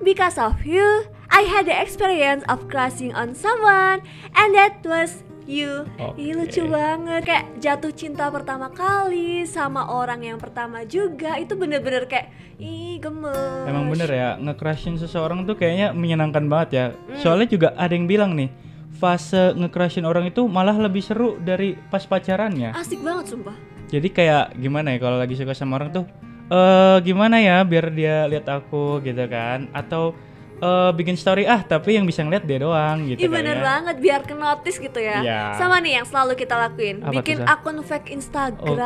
Because 0.00 0.38
of 0.38 0.62
you, 0.62 1.06
I 1.30 1.42
had 1.46 1.66
the 1.66 1.74
experience 1.74 2.46
of 2.46 2.70
crushing 2.70 3.10
on 3.10 3.34
someone 3.34 4.06
and 4.34 4.54
that 4.54 4.82
was 4.86 5.22
you. 5.46 5.86
Ih, 5.98 6.36
Oke. 6.36 6.46
lucu 6.46 6.62
banget 6.68 7.22
kayak 7.26 7.46
jatuh 7.58 7.90
cinta 7.90 8.30
pertama 8.30 8.70
kali 8.70 9.42
sama 9.48 9.88
orang 9.90 10.22
yang 10.22 10.38
pertama 10.38 10.86
juga 10.86 11.38
itu 11.38 11.58
bener-bener 11.58 12.06
kayak 12.06 12.30
ih 12.62 13.02
gemes. 13.02 13.66
Emang 13.66 13.90
bener 13.90 14.06
ya 14.06 14.38
nge-crushin 14.38 14.94
seseorang 14.94 15.42
tuh 15.42 15.58
kayaknya 15.58 15.90
menyenangkan 15.90 16.46
banget 16.46 16.68
ya. 16.70 16.86
Hmm. 16.94 17.18
Soalnya 17.18 17.48
juga 17.50 17.68
ada 17.74 17.90
yang 17.90 18.06
bilang 18.06 18.38
nih 18.38 18.54
fase 18.94 19.58
nge-crushin 19.58 20.06
orang 20.06 20.30
itu 20.30 20.46
malah 20.46 20.78
lebih 20.78 21.02
seru 21.02 21.34
dari 21.42 21.74
pas 21.90 22.06
pacarannya. 22.06 22.70
Asik 22.78 23.02
banget 23.02 23.34
sumpah. 23.34 23.58
Jadi 23.90 24.08
kayak 24.08 24.56
gimana 24.56 24.94
ya 24.94 24.98
kalau 25.02 25.18
lagi 25.18 25.34
suka 25.34 25.52
sama 25.52 25.82
orang 25.82 25.90
tuh 25.90 26.06
eh 26.52 26.98
gimana 27.02 27.40
ya 27.40 27.64
biar 27.64 27.90
dia 27.90 28.28
lihat 28.28 28.46
aku 28.46 29.00
gitu 29.02 29.24
kan 29.26 29.72
atau 29.72 30.12
eh, 30.62 30.90
bikin 30.92 31.14
story 31.14 31.42
ah 31.44 31.60
tapi 31.60 31.92
yang 31.92 32.06
bisa 32.06 32.22
ngeliat 32.22 32.42
dia 32.42 32.58
doang 32.58 33.02
gitu 33.04 33.18
kali 33.20 33.28
bener 33.28 33.56
ya. 33.56 33.62
banget 33.64 33.96
biar 33.98 34.20
ke 34.22 34.32
notice 34.32 34.78
gitu 34.78 34.96
ya. 34.96 35.18
Iya. 35.20 35.40
Sama 35.54 35.76
nih 35.76 35.98
yang 35.98 36.06
selalu 36.06 36.32
kita 36.34 36.54
lakuin, 36.54 36.96
Apa 37.00 37.10
bikin 37.12 37.36
tuh, 37.36 37.50
akun 37.50 37.76
fake 37.80 38.08
Instagram 38.08 38.78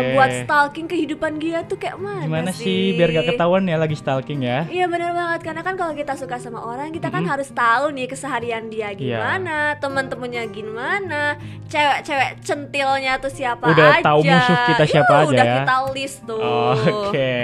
Oke. 0.00 0.12
buat 0.12 0.30
stalking 0.42 0.86
kehidupan 0.86 1.36
dia 1.36 1.62
tuh 1.62 1.76
kayak 1.76 1.96
mana 1.96 2.24
Gimana 2.24 2.50
sih? 2.50 2.64
sih 2.64 2.80
biar 2.94 3.12
gak 3.12 3.26
ketahuan 3.30 3.62
ya 3.62 3.76
lagi 3.76 3.94
stalking 3.94 4.40
ya? 4.40 4.64
Iya 4.66 4.86
bener 4.86 5.12
banget 5.12 5.40
karena 5.42 5.60
kan 5.60 5.74
kalau 5.74 5.92
kita 5.92 6.14
suka 6.14 6.36
sama 6.36 6.64
orang 6.64 6.88
kita 6.88 7.08
kan 7.08 7.22
harus 7.22 7.50
tahu 7.50 7.90
nih 7.90 8.06
keseharian 8.06 8.66
dia 8.66 8.88
Iya. 8.88 8.94
gimana, 8.94 9.58
teman-temannya 9.76 10.48
gimana, 10.48 11.36
cewek-cewek 11.66 12.40
centilnya 12.40 13.18
tuh 13.18 13.28
siapa 13.28 13.68
Udah 13.68 13.88
aja. 13.94 14.02
tahu 14.02 14.20
musuh 14.22 14.56
kita 14.66 14.84
siapa 14.86 15.12
Yuh, 15.12 15.20
aja 15.20 15.28
Udah 15.28 15.44
ya? 15.44 15.54
kita 15.58 15.76
list 15.92 16.18
tuh. 16.24 16.40
Oke. 17.04 17.36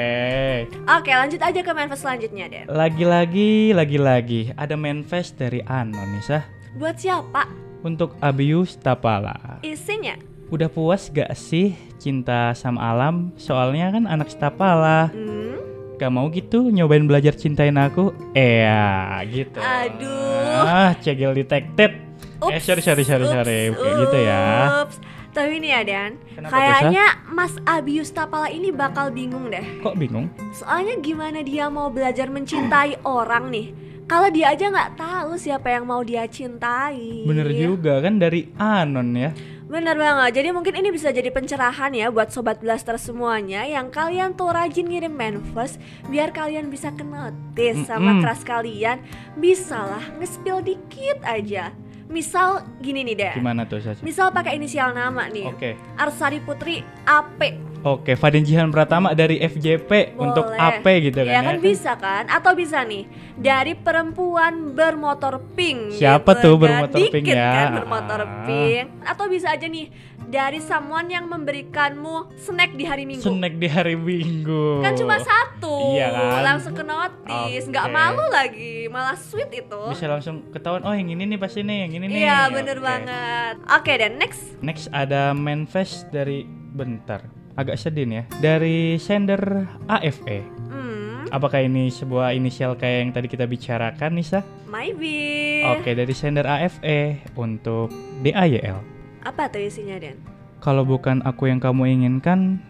Oke 0.87 1.11
lanjut 1.13 1.37
aja 1.39 1.61
ke 1.61 1.71
manifest 1.71 2.03
selanjutnya 2.03 2.45
Den. 2.47 2.65
Lagi-lagi, 2.67 3.74
lagi-lagi 3.75 4.55
ada 4.55 4.79
manifest 4.79 5.37
dari 5.37 5.61
Anon 5.67 6.15
nih 6.15 6.25
sah 6.25 6.45
Buat 6.75 6.97
siapa? 6.99 7.47
untuk 7.85 8.17
Abius 8.19 8.81
Tapala. 8.81 9.61
Isinya? 9.61 10.17
Udah 10.49 10.73
puas 10.73 11.13
gak 11.13 11.37
sih 11.37 11.77
cinta 12.01 12.57
sama 12.57 12.81
alam? 12.81 13.31
Soalnya 13.37 13.93
kan 13.93 14.09
anak 14.09 14.33
Tapala. 14.41 15.13
Hmm? 15.13 15.61
Gak 15.95 16.11
mau 16.11 16.27
gitu 16.33 16.73
nyobain 16.73 17.05
belajar 17.05 17.37
cintain 17.37 17.77
aku? 17.77 18.11
Eh, 18.33 18.65
ya, 18.65 19.21
gitu. 19.29 19.61
Aduh. 19.61 20.65
Ah, 20.65 20.97
cegil 20.99 21.37
detected. 21.37 21.93
eh, 22.41 22.59
sorry, 22.59 22.81
sorry, 22.81 23.05
sorry, 23.05 23.29
sorry. 23.29 23.71
Kayak 23.71 23.95
gitu 24.01 24.19
ya. 24.25 24.43
ups. 24.83 24.97
Tapi 25.35 25.59
nih 25.59 25.71
ya 25.75 25.83
Dan, 25.83 26.11
Kenapa 26.31 26.47
tuh, 26.47 26.55
kayaknya 26.55 27.07
Mas 27.27 27.55
Abius 27.67 28.15
Tapala 28.15 28.47
ini 28.47 28.71
bakal 28.71 29.11
bingung 29.11 29.51
deh. 29.51 29.83
Kok 29.83 29.99
bingung? 29.99 30.31
Soalnya 30.55 30.95
gimana 31.03 31.43
dia 31.43 31.67
mau 31.67 31.91
belajar 31.91 32.31
mencintai 32.31 33.03
orang 33.03 33.51
nih? 33.51 33.75
Kalau 34.05 34.29
dia 34.31 34.53
aja 34.55 34.69
nggak 34.71 35.01
tahu 35.01 35.35
siapa 35.35 35.75
yang 35.75 35.91
mau 35.91 36.05
dia 36.07 36.29
cintai. 36.31 37.27
Bener 37.27 37.51
juga 37.51 37.99
kan 37.99 38.21
dari 38.21 38.53
Anon 38.61 39.11
ya. 39.17 39.35
Bener 39.65 39.97
banget. 39.97 40.39
Jadi 40.39 40.49
mungkin 40.53 40.77
ini 40.77 40.93
bisa 40.93 41.09
jadi 41.09 41.33
pencerahan 41.33 41.91
ya 41.97 42.13
buat 42.13 42.29
sobat 42.29 42.61
blaster 42.61 43.01
semuanya 43.01 43.65
yang 43.65 43.89
kalian 43.89 44.37
tuh 44.37 44.53
rajin 44.53 44.87
ngirim 44.87 45.11
manifest 45.11 45.81
biar 46.13 46.31
kalian 46.37 46.69
bisa 46.69 46.93
ke 46.93 47.03
notice 47.03 47.89
sama 47.89 48.13
Mm-mm. 48.13 48.23
keras 48.23 48.45
kalian. 48.45 49.01
Bisalah 49.41 50.05
nge-spill 50.21 50.63
dikit 50.63 51.19
aja. 51.25 51.73
Misal 52.09 52.63
gini 52.85 53.01
nih 53.03 53.17
deh. 53.17 53.35
Gimana 53.41 53.65
tuh? 53.65 53.81
Misal 54.05 54.31
pakai 54.31 54.61
inisial 54.61 54.93
nama 54.93 55.29
nih. 55.33 55.45
Oke. 55.49 55.71
Arsari 55.97 56.39
Putri 56.45 56.85
AP. 57.09 57.74
Oke, 57.85 58.17
Fadin 58.17 58.41
Jihan 58.41 58.69
Pratama 58.69 59.13
dari 59.13 59.37
FJP 59.39 60.17
untuk 60.17 60.49
Boleh. 60.49 60.57
AP 60.75 60.87
gitu 61.05 61.21
kan 61.21 61.29
ya 61.31 61.41
kan 61.43 61.57
bisa 61.59 61.93
kan 61.95 62.25
atau 62.27 62.53
bisa 62.53 62.81
nih 62.81 63.05
dari 63.35 63.77
perempuan 63.77 64.73
bermotor 64.73 65.37
pink 65.53 65.93
Siapa 65.93 66.33
gitu 66.33 66.41
tuh 66.41 66.55
kan. 66.55 66.63
bermotor 66.65 66.97
Dikit 66.99 67.13
pink 67.13 67.27
ya? 67.29 67.45
kan 67.47 67.69
bermotor 67.77 68.21
Ah. 68.21 68.31
pink 68.43 68.87
atau 69.05 69.25
bisa 69.29 69.53
aja 69.53 69.67
nih 69.67 69.93
dari 70.25 70.59
someone 70.59 71.07
yang 71.07 71.29
memberikanmu 71.29 72.33
snack 72.35 72.73
di 72.73 72.83
hari 72.83 73.05
minggu 73.05 73.21
Snack 73.23 73.55
di 73.55 73.69
hari 73.69 73.95
Minggu. 73.95 74.81
kan 74.81 74.97
cuma 74.97 75.21
satu 75.21 75.93
Iya 75.93 76.09
kan? 76.09 76.41
langsung 76.43 76.73
ke 76.73 76.81
notice 76.83 77.69
nggak 77.69 77.85
Oke. 77.85 77.95
malu 77.95 78.25
lagi 78.31 78.75
malah 78.89 79.15
sweet 79.15 79.53
itu 79.53 79.83
Bisa 79.93 80.09
langsung 80.09 80.49
ketahuan, 80.49 80.81
oh 80.83 80.91
yang 80.91 81.07
ini 81.07 81.27
nih 81.27 81.37
pasti 81.37 81.61
nih, 81.61 81.85
yang 81.85 81.93
ini 81.95 82.05
nih. 82.09 82.17
iya 82.19 82.49
bener 82.49 82.77
Oke. 82.77 82.87
banget 82.87 83.55
oke 83.69 83.93
dan 83.93 84.13
next 84.17 84.43
Next 84.59 84.89
ada 84.91 85.31
manifest 85.31 86.09
dari 86.09 86.43
bentar. 86.73 87.44
Agak 87.55 87.79
sedih 87.79 88.03
nih 88.05 88.17
ya. 88.19 88.25
Dari 88.43 88.99
sender 88.99 89.71
AFE. 89.87 90.43
hmm 90.43 91.31
Apakah 91.31 91.63
ini 91.63 91.91
sebuah 91.91 92.31
inisial 92.35 92.79
kayak 92.79 92.99
yang 93.01 93.11
tadi 93.11 93.27
kita 93.27 93.47
bicarakan, 93.47 94.15
Nisa? 94.15 94.43
maybe 94.67 95.63
Oke, 95.71 95.95
dari 95.95 96.11
sender 96.15 96.47
AFE 96.47 97.23
untuk 97.35 97.91
DAYL. 98.23 98.79
apa 99.25 99.49
tuh 99.49 99.63
isinya 99.63 99.97
Dan 99.97 100.21
Kalau 100.61 100.85
bukan 100.85 101.25
aku 101.25 101.49
yang 101.49 101.59
kamu 101.63 101.89
inginkan, 101.91 102.61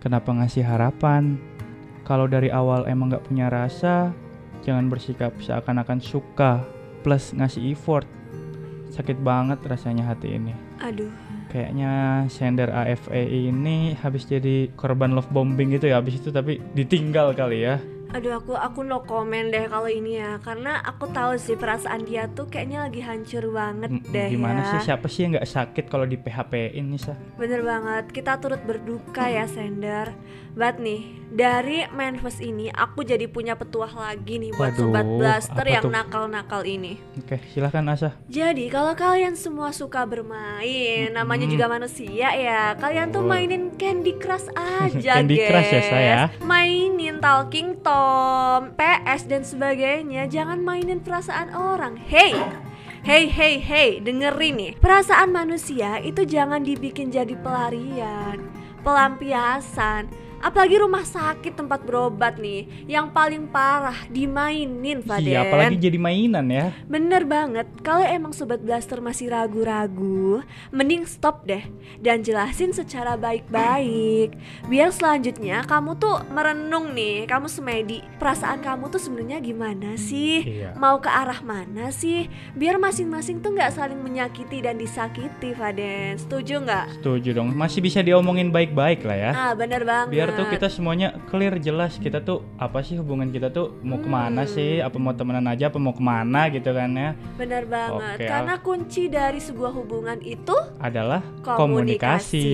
kenapa 0.00 0.32
ngasih 0.32 0.64
harapan? 0.64 1.36
Kalau 2.02 2.24
dari 2.24 2.48
awal 2.48 2.88
emang 2.88 3.12
gak 3.12 3.28
punya 3.28 3.52
rasa, 3.52 4.14
jangan 4.64 4.88
bersikap 4.88 5.36
seakan-akan 5.42 6.00
suka 6.00 6.64
plus 7.04 7.36
ngasih 7.36 7.76
effort. 7.76 8.08
Sakit 8.88 9.20
banget 9.20 9.60
rasanya 9.68 10.08
hati 10.08 10.38
ini. 10.38 10.54
aduh 10.78 11.10
Kayaknya 11.48 12.24
sender 12.28 12.68
AFE 12.68 13.24
ini 13.24 13.96
habis 13.96 14.28
jadi 14.28 14.68
korban 14.76 15.16
love 15.16 15.32
bombing 15.32 15.72
gitu 15.72 15.88
ya 15.88 16.00
habis 16.00 16.20
itu 16.20 16.28
tapi 16.28 16.60
ditinggal 16.76 17.32
kali 17.32 17.64
ya. 17.64 17.80
Aduh 18.08 18.32
aku 18.34 18.52
aku 18.52 18.80
no 18.80 19.02
comment 19.02 19.46
deh 19.46 19.66
kalau 19.66 19.86
ini 19.86 20.16
ya 20.16 20.38
karena 20.38 20.80
aku 20.80 21.08
tahu 21.08 21.36
sih 21.36 21.54
perasaan 21.54 22.02
dia 22.02 22.24
tuh 22.26 22.46
kayaknya 22.46 22.82
lagi 22.82 23.00
hancur 23.00 23.44
banget 23.48 23.90
M- 23.90 24.02
deh 24.06 24.28
Gimana 24.30 24.60
ya. 24.60 24.70
sih 24.70 24.80
siapa 24.82 25.06
sih 25.06 25.22
yang 25.22 25.34
nggak 25.34 25.46
sakit 25.46 25.84
kalau 25.86 26.04
di 26.04 26.16
PHP 26.16 26.52
ini 26.72 26.96
sah? 26.96 27.16
Bener 27.34 27.60
banget 27.60 28.08
kita 28.08 28.36
turut 28.36 28.60
berduka 28.60 29.24
ya 29.24 29.44
sender. 29.44 30.16
But 30.50 30.76
nih 30.76 31.04
dari 31.28 31.84
manifest 31.88 32.40
ini 32.40 32.66
aku 32.66 33.02
jadi 33.02 33.26
punya 33.26 33.54
petuah 33.54 33.92
lagi 33.92 34.38
nih 34.38 34.50
buat 34.50 34.72
sobat 34.72 35.04
Waduh, 35.04 35.18
blaster 35.18 35.60
apa 35.60 35.70
yang 35.70 35.84
nakal-nakal 35.86 36.62
ini. 36.62 36.96
Oke 37.14 37.38
silahkan 37.48 37.84
Asa. 37.86 38.16
Jadi 38.26 38.66
kalau 38.66 38.90
kalian 38.92 39.34
semua 39.34 39.70
suka 39.70 40.02
bermain, 40.02 41.12
namanya 41.12 41.44
Mm-mm. 41.44 41.54
juga 41.54 41.66
manusia 41.68 42.32
ya, 42.32 42.74
kalian 42.74 43.10
tuh 43.10 43.22
mainin 43.22 43.70
Candy 43.72 44.16
Crush 44.16 44.48
aja, 44.80 45.20
Candy 45.20 45.36
Crush 45.38 45.68
ya, 45.68 45.78
guys. 45.78 45.86
saya. 45.86 46.18
Mainin 46.40 47.20
Talking 47.20 47.78
PS 48.74 49.26
dan 49.26 49.42
sebagainya. 49.42 50.28
Jangan 50.30 50.62
mainin 50.62 51.00
perasaan 51.02 51.50
orang. 51.54 51.98
Hey, 51.98 52.36
hey, 53.02 53.26
hey, 53.26 53.58
hey, 53.58 53.98
dengerin 53.98 54.54
nih. 54.58 54.72
Perasaan 54.78 55.32
manusia 55.32 55.98
itu 56.02 56.22
jangan 56.22 56.62
dibikin 56.62 57.10
jadi 57.10 57.34
pelarian, 57.38 58.50
pelampiasan. 58.86 60.27
Apalagi 60.38 60.78
rumah 60.78 61.02
sakit 61.02 61.58
tempat 61.58 61.82
berobat 61.82 62.38
nih 62.38 62.86
Yang 62.86 63.06
paling 63.10 63.50
parah 63.50 64.06
dimainin 64.06 65.02
Faden 65.02 65.28
Iya 65.28 65.48
apalagi 65.48 65.76
jadi 65.78 65.98
mainan 65.98 66.46
ya. 66.48 66.70
Bener 66.86 67.24
banget, 67.24 67.66
kalau 67.82 68.04
emang 68.04 68.32
Sobat 68.32 68.62
Blaster 68.62 69.02
masih 69.02 69.32
ragu-ragu, 69.32 70.44
mending 70.70 71.04
stop 71.08 71.44
deh 71.48 71.64
dan 71.98 72.22
jelasin 72.22 72.70
secara 72.70 73.16
baik-baik. 73.18 74.36
Biar 74.68 74.92
selanjutnya 74.94 75.64
kamu 75.66 75.96
tuh 75.98 76.22
merenung 76.30 76.92
nih, 76.92 77.24
kamu 77.26 77.48
semedi, 77.50 78.04
perasaan 78.20 78.60
kamu 78.60 78.92
tuh 78.92 79.00
sebenarnya 79.00 79.38
gimana 79.42 79.96
sih? 79.96 80.44
Iya. 80.44 80.76
Mau 80.76 81.00
ke 81.02 81.10
arah 81.10 81.40
mana 81.42 81.90
sih? 81.90 82.28
Biar 82.54 82.76
masing-masing 82.76 83.40
tuh 83.40 83.52
nggak 83.56 83.74
saling 83.74 83.98
menyakiti 83.98 84.62
dan 84.62 84.78
disakiti, 84.78 85.52
Faden. 85.56 86.16
Setuju 86.20 86.62
nggak? 86.62 86.86
Setuju 87.00 87.30
dong. 87.36 87.48
Masih 87.56 87.80
bisa 87.82 88.00
diomongin 88.04 88.52
baik-baik 88.52 89.02
lah 89.04 89.18
ya. 89.18 89.30
Ah, 89.32 89.52
bener 89.56 89.82
banget. 89.84 90.10
biar 90.14 90.27
tuh 90.30 90.46
kita 90.46 90.66
semuanya 90.66 91.08
clear 91.24 91.56
jelas. 91.56 91.96
Kita 91.96 92.18
tuh 92.18 92.44
apa 92.56 92.80
sih 92.80 92.94
hubungan 92.94 93.28
kita 93.28 93.48
tuh? 93.48 93.76
Mau 93.80 93.96
ke 93.96 94.06
mana 94.06 94.42
Hmm. 94.42 94.50
sih? 94.50 94.78
Apa 94.78 94.96
mau 94.96 95.12
temenan 95.12 95.44
aja 95.44 95.66
apa 95.66 95.76
mau 95.76 95.90
ke 95.90 96.00
mana 96.00 96.48
gitu 96.48 96.70
kan 96.70 96.90
ya? 96.90 97.12
Bener 97.34 97.64
banget, 97.64 98.16
Oke, 98.16 98.26
karena 98.26 98.54
kunci 98.58 99.02
dari 99.06 99.38
sebuah 99.38 99.72
hubungan 99.72 100.18
itu 100.20 100.56
adalah 100.78 101.20
Komunikasi. 101.40 102.42
komunikasi. 102.42 102.48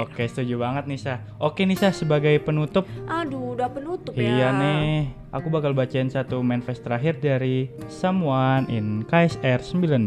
oke 0.00 0.22
setuju 0.24 0.54
banget 0.56 0.84
Nisa. 0.86 1.14
Oke 1.36 1.62
Nisa 1.62 1.90
sebagai 1.90 2.34
penutup. 2.38 2.88
Aduh, 3.04 3.54
udah 3.54 3.68
penutup 3.68 4.12
ya. 4.12 4.22
iya 4.24 4.48
nih. 4.50 5.12
Aku 5.30 5.50
bakal 5.50 5.72
bacain 5.72 6.06
satu 6.06 6.40
manifest 6.40 6.82
terakhir 6.82 7.18
dari 7.18 7.66
someone 7.88 8.66
in 8.68 9.02
KSR 9.04 9.58
19 9.60 10.06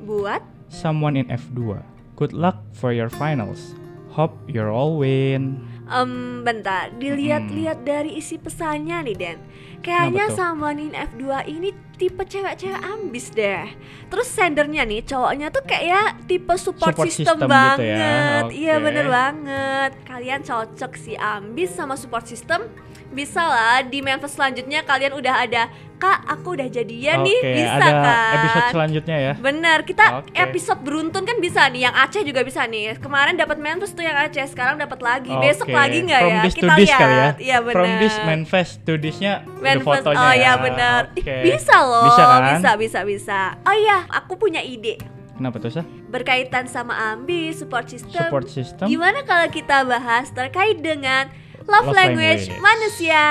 Buat? 0.00 0.42
Someone 0.66 1.14
in 1.14 1.26
F2 1.26 1.82
good 2.14 2.30
luck 2.30 2.60
for 2.70 2.92
your 2.92 3.08
finals. 3.08 3.72
Hope 4.10 4.36
you're 4.44 4.68
all 4.68 4.98
win 4.98 5.62
Em, 5.90 6.12
bentar, 6.40 6.94
dilihat-lihat 6.94 7.82
dari 7.82 8.14
isi 8.14 8.38
pesannya 8.38 9.02
nih 9.02 9.16
Den. 9.18 9.38
Kayaknya 9.80 10.28
Kenapa 10.28 10.30
tuh? 10.30 10.38
sama 10.38 10.68
Nin 10.70 10.92
F2 10.92 11.22
ini 11.48 11.68
tipe 11.96 12.22
cewek-cewek 12.22 12.78
ambis 12.78 13.32
deh. 13.32 13.64
Terus 14.06 14.28
sendernya 14.28 14.84
nih, 14.84 15.02
cowoknya 15.02 15.48
tuh 15.48 15.64
kayak 15.64 15.84
ya 15.84 16.02
tipe 16.24 16.52
support, 16.54 16.94
Support 16.94 17.08
system, 17.08 17.24
system 17.24 17.36
gitu 17.40 17.48
banget. 17.48 17.98
Ya, 17.98 18.46
Iya 18.46 18.74
oke. 18.76 18.84
bener 18.84 19.06
banget. 19.08 19.90
Kalian 20.04 20.40
cocok 20.40 20.92
sih 20.94 21.16
ambis 21.16 21.72
sama 21.72 21.96
support 21.96 22.22
system 22.22 22.70
Bisa 23.10 23.42
lah 23.42 23.82
di 23.82 23.98
manifest 24.00 24.38
selanjutnya 24.38 24.86
kalian 24.86 25.18
udah 25.18 25.34
ada 25.42 25.66
Kak 26.00 26.24
aku 26.32 26.56
udah 26.56 26.64
jadian 26.72 27.20
nih, 27.20 27.38
Oke, 27.44 27.52
bisa 27.60 27.76
ada 27.76 27.92
kan 27.92 28.34
episode 28.40 28.68
selanjutnya 28.72 29.16
ya 29.20 29.32
Bener, 29.36 29.84
kita 29.84 30.24
Oke. 30.24 30.32
episode 30.32 30.80
beruntun 30.80 31.28
kan 31.28 31.36
bisa 31.44 31.68
nih, 31.68 31.84
yang 31.84 31.92
Aceh 31.92 32.24
juga 32.24 32.40
bisa 32.40 32.64
nih. 32.64 32.96
Kemarin 32.96 33.36
dapat 33.36 33.60
manifest 33.60 33.92
tuh 33.92 34.08
yang 34.08 34.16
Aceh, 34.16 34.48
sekarang 34.48 34.80
dapat 34.80 34.96
lagi. 35.04 35.28
Besok 35.28 35.68
Oke. 35.68 35.76
lagi 35.76 35.98
nggak 36.08 36.20
ya? 36.24 36.40
this 36.40 36.56
to 36.56 36.64
kita 36.64 36.74
this 36.80 36.88
lihat. 36.88 37.00
kali 37.04 37.12
ya. 37.12 37.28
Iya 37.36 37.58
benar. 37.60 37.76
From 37.76 37.90
this 38.00 38.16
manifest 38.24 38.72
to 38.88 38.92
this-nya 38.96 39.44
fotonya 39.84 40.16
oh 40.24 40.32
ya. 40.32 40.40
ya 40.40 40.52
benar. 40.56 41.00
Ih, 41.12 41.20
Oke. 41.20 41.36
Bisa 41.52 41.76
loh. 41.84 42.08
Bisa 42.08 42.22
kan? 42.24 42.40
bisa, 42.48 42.70
bisa, 42.80 43.00
bisa. 43.04 43.40
Oh 43.68 43.76
iya, 43.76 44.08
aku 44.08 44.40
punya 44.40 44.64
ide. 44.64 44.96
Kenapa 45.36 45.60
tuh, 45.60 45.68
Sah? 45.68 45.84
Berkaitan 46.08 46.64
sama 46.64 46.96
ambi 47.12 47.52
support 47.52 47.92
system. 47.92 48.24
Support 48.24 48.48
system? 48.48 48.88
Gimana 48.88 49.20
kalau 49.28 49.52
kita 49.52 49.84
bahas 49.84 50.32
terkait 50.32 50.80
dengan 50.80 51.28
love, 51.70 51.86
Love 51.86 51.96
language, 51.96 52.50
language. 52.50 52.60
manusia. 52.60 53.24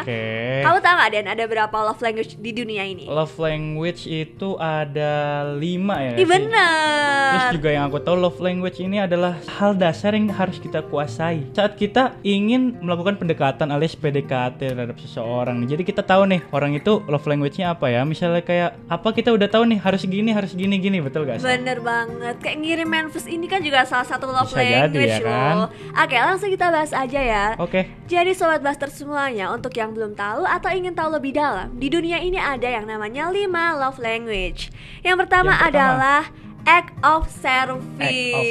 Oke. 0.00 0.22
Kamu 0.60 0.78
tahu 0.80 0.94
nggak 0.96 1.10
Dan 1.10 1.26
ada 1.28 1.44
berapa 1.44 1.76
love 1.82 2.00
language 2.00 2.32
di 2.38 2.50
dunia 2.50 2.82
ini? 2.82 3.04
Love 3.04 3.36
language 3.36 4.06
itu 4.06 4.56
ada 4.56 5.12
lima 5.52 6.00
ya. 6.00 6.12
Sih? 6.16 6.24
bener. 6.24 7.30
Terus 7.30 7.46
juga 7.60 7.68
yang 7.68 7.84
aku 7.86 7.98
tahu 8.00 8.16
love 8.16 8.40
language 8.40 8.78
ini 8.78 8.98
adalah 8.98 9.36
hal 9.60 9.74
dasar 9.74 10.14
yang 10.14 10.30
harus 10.30 10.56
kita 10.56 10.80
kuasai 10.82 11.44
saat 11.52 11.74
kita 11.74 12.16
ingin 12.22 12.80
melakukan 12.80 13.18
pendekatan 13.18 13.68
alias 13.68 13.92
PDKT 13.92 14.72
terhadap 14.72 14.96
seseorang. 14.96 15.66
Jadi 15.66 15.82
kita 15.82 16.00
tahu 16.00 16.24
nih 16.26 16.40
orang 16.50 16.72
itu 16.72 17.02
love 17.04 17.26
language-nya 17.26 17.74
apa 17.74 17.90
ya. 17.90 18.06
Misalnya 18.06 18.40
kayak 18.40 18.80
apa 18.86 19.08
kita 19.10 19.34
udah 19.34 19.50
tahu 19.50 19.66
nih 19.66 19.78
harus 19.78 20.02
gini 20.06 20.30
harus 20.30 20.54
gini 20.54 20.78
gini 20.78 21.02
betul 21.02 21.26
gak 21.26 21.42
sih? 21.42 21.46
Bener 21.46 21.82
banget, 21.82 22.38
kayak 22.40 22.56
ngirim 22.62 22.88
manifest 22.88 23.26
ini 23.26 23.44
kan 23.44 23.60
juga 23.60 23.82
salah 23.84 24.06
satu 24.06 24.30
love 24.30 24.48
Bisa 24.48 24.62
jadi, 24.62 24.86
language 24.88 25.10
ya 25.10 25.18
kan? 25.20 25.54
loh 25.58 25.68
Oke 25.92 26.16
langsung 26.16 26.48
kita 26.48 26.66
bahas 26.70 26.92
aja 26.94 27.20
ya 27.20 27.44
Oke. 27.58 27.90
Jadi 28.06 28.36
Sobat 28.36 28.60
Buster 28.62 28.86
semuanya, 28.92 29.50
untuk 29.50 29.74
yang 29.74 29.90
belum 29.90 30.14
tahu 30.14 30.46
atau 30.46 30.70
ingin 30.70 30.94
tahu 30.94 31.16
lebih 31.18 31.34
dalam 31.34 31.74
Di 31.78 31.90
dunia 31.90 32.22
ini 32.22 32.38
ada 32.38 32.68
yang 32.68 32.86
namanya 32.86 33.32
5 33.32 33.46
love 33.80 33.98
language 33.98 34.70
Yang 35.02 35.16
pertama, 35.26 35.56
Yang 35.56 35.62
pertama. 35.62 35.70
adalah 35.70 36.22
act 36.68 36.92
of 37.02 37.26
service 37.30 37.82
Act 37.98 38.34
of 38.36 38.46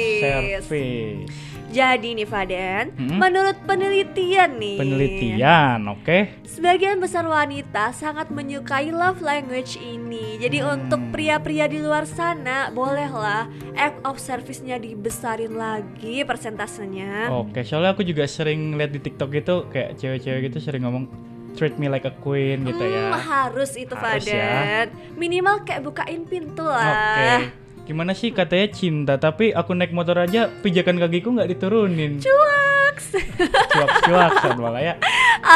service. 0.68 1.49
Jadi 1.70 2.12
nih 2.12 2.26
Faden, 2.26 2.84
Hmm. 2.92 3.16
menurut 3.16 3.54
penelitian 3.62 4.58
nih 4.58 4.74
Penelitian, 4.76 5.78
oke. 5.88 6.42
Sebagian 6.42 6.98
besar 6.98 7.22
wanita 7.22 7.94
sangat 7.94 8.26
menyukai 8.28 8.90
love 8.90 9.18
language 9.20 9.78
ini. 9.78 10.34
Jadi 10.36 10.58
Hmm. 10.58 10.74
untuk 10.76 11.00
pria-pria 11.10 11.64
di 11.64 11.78
luar 11.78 12.04
sana, 12.04 12.68
bolehlah 12.68 13.46
act 13.72 14.02
of 14.02 14.18
service-nya 14.18 14.76
dibesarin 14.76 15.54
lagi 15.54 16.26
persentasenya. 16.26 17.30
Oke, 17.30 17.62
soalnya 17.62 17.94
aku 17.94 18.02
juga 18.02 18.26
sering 18.26 18.74
lihat 18.74 18.90
di 18.90 18.98
TikTok 18.98 19.30
itu 19.32 19.54
kayak 19.68 19.94
cewek-cewek 19.94 20.50
gitu 20.50 20.58
sering 20.58 20.82
ngomong 20.82 21.06
treat 21.52 21.74
me 21.76 21.86
like 21.86 22.02
a 22.02 22.14
queen 22.16 22.62
gitu 22.62 22.78
Hmm, 22.78 22.94
ya. 23.10 23.14
harus 23.16 23.74
itu 23.74 23.90
Harus 23.92 24.22
Faden. 24.22 24.86
Minimal 25.14 25.62
kayak 25.62 25.82
bukain 25.82 26.22
pintu 26.24 26.62
lah. 26.62 27.14
Oke. 27.14 27.30
Gimana 27.90 28.14
sih 28.14 28.30
katanya 28.30 28.70
cinta, 28.70 29.18
tapi 29.18 29.50
aku 29.50 29.74
naik 29.74 29.90
motor 29.90 30.14
aja 30.22 30.46
pijakan 30.46 31.02
kakiku 31.02 31.34
nggak 31.34 31.50
diturunin. 31.50 32.22
Cuaks. 32.22 33.18
Cuak-cuak 34.06 34.54
malah 34.62 34.78
ya. 34.78 34.94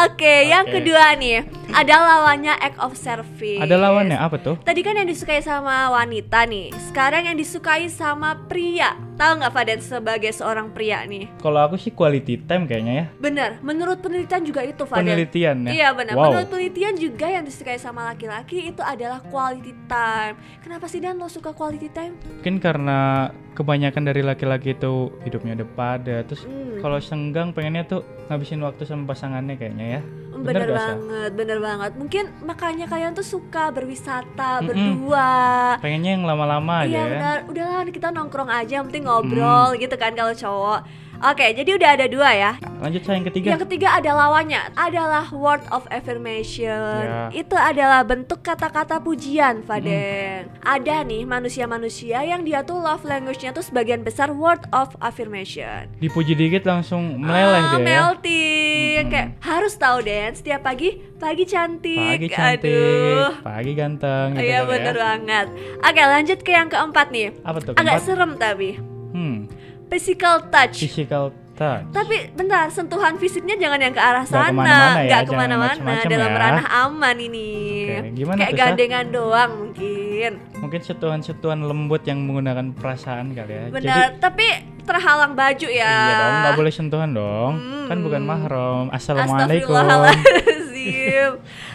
Oke, 0.06 0.48
yang 0.48 0.66
kedua 0.68 1.18
nih, 1.18 1.44
ada 1.74 1.94
lawannya 1.98 2.54
act 2.58 2.78
of 2.78 2.94
service. 2.94 3.58
Ada 3.58 3.74
lawannya 3.74 4.18
apa 4.18 4.36
tuh? 4.38 4.56
Tadi 4.62 4.80
kan 4.86 4.94
yang 4.94 5.08
disukai 5.10 5.42
sama 5.42 5.90
wanita 5.90 6.46
nih, 6.46 6.70
sekarang 6.90 7.26
yang 7.26 7.36
disukai 7.36 7.90
sama 7.90 8.46
pria. 8.46 8.94
Tahu 9.14 9.38
nggak 9.38 9.52
Faden 9.54 9.78
sebagai 9.78 10.32
seorang 10.34 10.74
pria 10.74 11.06
nih? 11.06 11.30
Kalau 11.38 11.62
aku 11.62 11.78
sih 11.78 11.94
quality 11.94 12.46
time 12.50 12.66
kayaknya 12.66 12.94
ya. 12.94 13.06
Bener, 13.22 13.50
menurut 13.62 14.02
penelitian 14.02 14.42
juga 14.42 14.66
itu 14.66 14.82
Faden. 14.82 15.06
Penelitian 15.06 15.56
ya. 15.66 15.70
Iya 15.70 15.88
benar. 15.94 16.14
Wow. 16.18 16.24
Menurut 16.34 16.48
penelitian 16.50 16.94
juga 16.98 17.26
yang 17.30 17.46
disukai 17.46 17.78
sama 17.78 18.10
laki-laki 18.10 18.74
itu 18.74 18.82
adalah 18.82 19.22
quality 19.30 19.70
time. 19.86 20.34
Kenapa 20.66 20.90
sih 20.90 20.98
Dan 20.98 21.22
lo 21.22 21.30
suka 21.30 21.54
quality 21.54 21.94
time? 21.94 22.18
Mungkin 22.42 22.58
karena 22.58 23.30
kebanyakan 23.54 24.02
dari 24.04 24.20
laki-laki 24.20 24.74
itu 24.74 24.92
hidupnya 25.22 25.54
udah 25.54 25.68
padat. 25.72 26.26
Terus 26.26 26.42
Hmm. 26.44 26.78
kalau 26.78 26.98
senggang 26.98 27.50
pengennya 27.50 27.82
tuh 27.84 28.00
ngabisin 28.26 28.60
waktu 28.60 28.82
sama 28.82 29.08
pasangannya 29.08 29.54
kayaknya 29.54 29.86
ya. 29.88 30.02
Bener, 30.34 30.66
gak, 30.66 30.74
Sa? 30.74 30.86
banget, 30.92 31.30
bener 31.32 31.58
banget. 31.58 31.92
Mungkin 31.94 32.24
makanya 32.42 32.84
kalian 32.84 33.14
tuh 33.14 33.22
suka 33.22 33.70
berwisata 33.70 34.58
Mm-mm. 34.58 34.66
berdua. 34.66 35.30
Pengennya 35.78 36.10
yang 36.12 36.26
lama-lama 36.26 36.82
aja 36.82 36.90
Iya 36.90 36.98
ya. 36.98 37.08
benar. 37.08 37.36
Udahlah 37.46 37.82
kita 37.86 38.08
nongkrong 38.10 38.50
aja, 38.50 38.72
yang 38.76 38.86
penting 38.90 39.06
ngobrol 39.06 39.70
Hmm. 39.70 39.78
gitu 39.78 39.94
kan 39.94 40.12
kalau 40.12 40.34
cowok. 40.34 40.80
Oke, 41.24 41.56
jadi 41.56 41.70
udah 41.72 41.90
ada 41.90 42.04
dua 42.04 42.30
ya. 42.30 42.52
Lanjut 42.78 43.00
saya 43.00 43.16
yang 43.16 43.24
ketiga. 43.24 43.48
Yang 43.50 43.62
ketiga 43.64 43.96
ada 43.96 44.12
lawannya, 44.12 44.60
adalah 44.76 45.24
word 45.32 45.64
of 45.70 45.88
affirmation. 45.88 47.00
Ya. 47.00 47.32
Itu 47.32 47.56
adalah 47.56 48.04
bentuk 48.04 48.40
kata-kata 48.40 49.00
pujian, 49.00 49.64
Faden. 49.64 50.52
Ada 50.60 51.00
nih 51.00 51.24
manusia-manusia 51.24 52.20
yang 52.22 52.44
dia 52.44 52.60
tuh 52.60 52.76
love 52.76 53.02
language-nya 53.02 53.50
tuh 53.50 53.64
sebagian 53.64 54.00
besar 54.00 54.30
word 54.30 54.68
of 54.70 54.92
affirmation. 55.00 55.88
Dipuji 55.96 56.34
dikit 56.34 56.64
langsung 56.64 57.16
meleleh 57.18 57.56
Ah, 57.58 57.72
deh 57.72 57.80
ya. 57.80 57.86
melting. 57.86 59.00
Mm-mm. 59.00 59.10
Kayak 59.10 59.28
harus 59.40 59.74
tahu 59.74 59.98
Den, 60.00 60.32
setiap 60.34 60.60
pagi 60.60 60.88
pagi 61.16 61.44
cantik. 61.44 62.20
Pagi 62.20 62.28
cantik, 62.28 62.68
Aduh. 62.68 63.32
pagi 63.40 63.72
ganteng 63.72 64.28
gitu 64.30 64.44
Iya 64.44 64.60
kali 64.60 64.70
bener 64.70 64.94
ya. 64.94 65.00
banget. 65.02 65.46
Oke 65.80 66.02
lanjut 66.02 66.38
ke 66.38 66.50
yang 66.52 66.68
keempat 66.68 67.08
nih. 67.08 67.32
Apa 67.40 67.58
tuh? 67.58 67.72
Agak 67.72 67.96
keempat? 67.96 68.04
serem 68.04 68.30
tapi. 68.36 68.70
Hmm, 69.10 69.46
Physical 69.94 70.50
touch. 70.50 70.76
physical 70.82 71.24
touch. 71.54 71.86
Tapi 71.94 72.34
bentar, 72.34 72.66
sentuhan 72.66 73.14
fisiknya 73.14 73.54
jangan 73.54 73.78
yang 73.78 73.94
ke 73.94 74.02
arah 74.02 74.26
Nggak 74.26 74.34
sana, 74.34 74.50
ke 74.50 74.58
mana-mana 74.58 74.98
ya, 74.98 75.06
nggak 75.06 75.22
ke 75.22 75.32
mana-mana, 75.38 75.70
macem-macem 75.70 76.08
dalam 76.10 76.30
ya. 76.34 76.38
ranah 76.42 76.66
aman 76.82 77.16
ini. 77.22 77.50
Oke, 77.86 78.10
gimana 78.18 78.38
Kayak 78.42 78.54
gandengan 78.58 79.06
doang 79.14 79.50
mungkin. 79.54 80.30
Mungkin 80.58 80.80
sentuhan-sentuhan 80.82 81.58
lembut 81.62 82.02
yang 82.10 82.18
menggunakan 82.26 82.74
perasaan 82.74 83.38
kali 83.38 83.52
ya. 83.54 83.62
Benar, 83.70 84.18
tapi 84.18 84.46
terhalang 84.82 85.38
baju 85.38 85.68
ya. 85.70 85.94
Iya 85.94 86.14
dong, 86.18 86.34
nggak 86.42 86.58
boleh 86.58 86.72
sentuhan 86.74 87.10
dong. 87.14 87.52
Hmm. 87.54 87.86
Kan 87.86 87.98
bukan 88.02 88.22
mahram. 88.26 88.84
Assalamualaikum. 88.90 89.78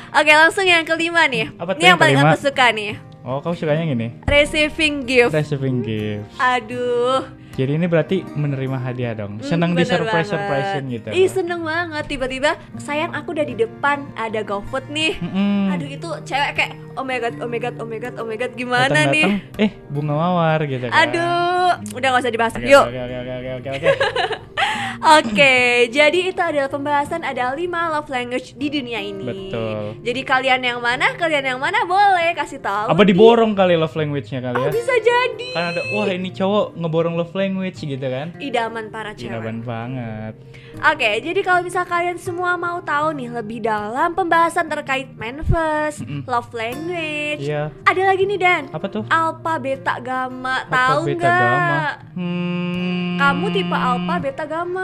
Oke, 0.10 0.32
langsung 0.34 0.66
yang 0.66 0.84
kelima 0.84 1.24
nih. 1.30 1.54
Apa 1.56 1.78
Ini 1.78 1.96
yang 1.96 1.96
yang 1.96 1.98
paling 2.02 2.18
aku 2.20 2.38
suka 2.52 2.68
nih. 2.76 2.98
Oh, 3.22 3.40
kamu 3.46 3.54
sukanya 3.56 3.84
gini? 3.86 4.08
Receiving 4.26 5.06
gift. 5.06 5.32
Receiving 5.38 5.86
gifts. 5.86 6.34
Aduh. 6.42 7.39
Jadi 7.60 7.76
ini 7.76 7.92
berarti 7.92 8.24
menerima 8.24 8.78
hadiah 8.80 9.12
dong. 9.12 9.44
Senang 9.44 9.76
Hmm, 9.76 9.84
di 9.84 9.84
bener 9.84 10.00
surprise 10.00 10.32
surprisein 10.32 10.84
gitu. 10.88 11.08
Ih 11.12 11.28
seneng 11.28 11.68
banget 11.68 12.08
tiba-tiba 12.08 12.56
sayang 12.80 13.12
aku 13.12 13.36
udah 13.36 13.44
di 13.44 13.60
depan 13.60 14.08
ada 14.16 14.40
GoFood 14.48 14.88
nih. 14.88 15.20
Mm-mm. 15.20 15.76
Aduh 15.76 15.90
itu 15.92 16.08
cewek 16.24 16.56
kayak 16.56 16.72
oh 16.96 17.04
my 17.04 17.20
god, 17.20 17.36
oh 17.44 17.52
my 17.52 17.60
god, 17.60 17.76
oh 17.76 17.84
my 17.84 18.00
god, 18.00 18.16
oh 18.16 18.24
my 18.24 18.40
god 18.40 18.56
gimana 18.56 18.88
Datang-datang, 18.88 19.44
nih? 19.60 19.60
Eh, 19.60 19.72
bunga 19.92 20.16
mawar 20.16 20.64
gitu 20.64 20.88
kan. 20.88 21.04
Aduh, 21.04 21.72
udah 22.00 22.08
gak 22.16 22.22
usah 22.24 22.32
dibahas. 22.32 22.56
Oke, 22.56 22.64
Yuk. 22.64 22.86
Oke, 22.88 23.00
oke, 23.04 23.16
oke, 23.20 23.32
oke, 23.60 23.70
oke, 23.76 23.88
oke. 24.98 25.56
Jadi 25.90 26.20
itu 26.28 26.42
adalah 26.42 26.68
pembahasan 26.68 27.22
ada 27.22 27.52
5 27.52 27.62
love 27.90 28.10
language 28.10 28.54
di 28.54 28.68
dunia 28.70 29.00
ini. 29.00 29.24
Betul. 29.24 30.00
Jadi 30.02 30.22
kalian 30.22 30.62
yang 30.62 30.80
mana? 30.80 31.14
Kalian 31.14 31.46
yang 31.46 31.60
mana 31.60 31.84
boleh 31.84 32.34
kasih 32.34 32.58
tahu. 32.58 32.90
Apa 32.90 33.02
di- 33.02 33.12
diborong 33.12 33.52
kali 33.52 33.76
love 33.76 33.94
language-nya 33.94 34.40
kali 34.42 34.56
Oh, 34.56 34.64
ya? 34.64 34.72
bisa 34.72 34.96
jadi. 34.96 35.48
Kan 35.52 35.64
ada 35.70 35.82
wah 35.92 36.08
ini 36.08 36.30
cowok 36.30 36.66
ngeborong 36.74 37.16
love 37.16 37.34
language 37.34 37.78
gitu 37.78 38.00
kan. 38.02 38.32
Idaman 38.38 38.88
para 38.88 39.12
cewek. 39.12 39.28
Ginaban 39.28 39.62
banget. 39.62 40.34
Oke, 40.80 41.20
jadi 41.20 41.40
kalau 41.42 41.60
misal 41.60 41.84
kalian 41.84 42.16
semua 42.16 42.56
mau 42.56 42.80
tahu 42.80 43.12
nih 43.12 43.30
lebih 43.34 43.60
dalam 43.60 44.14
pembahasan 44.14 44.66
terkait 44.66 45.12
manifest, 45.14 46.00
Mm-mm. 46.00 46.24
love 46.24 46.48
language, 46.52 47.44
Iya. 47.44 47.68
ada 47.84 48.02
lagi 48.06 48.24
nih 48.24 48.40
Dan, 48.40 48.64
Apa 48.70 48.88
tuh? 48.88 49.04
alpha, 49.06 49.54
beta, 49.58 50.00
gamma, 50.00 50.64
tahu 50.66 51.12
nggak? 51.12 52.16
Hmm. 52.16 53.20
Kamu 53.20 53.46
tipe 53.50 53.76
alpha, 53.76 54.16
beta, 54.18 54.44
gamma, 54.46 54.79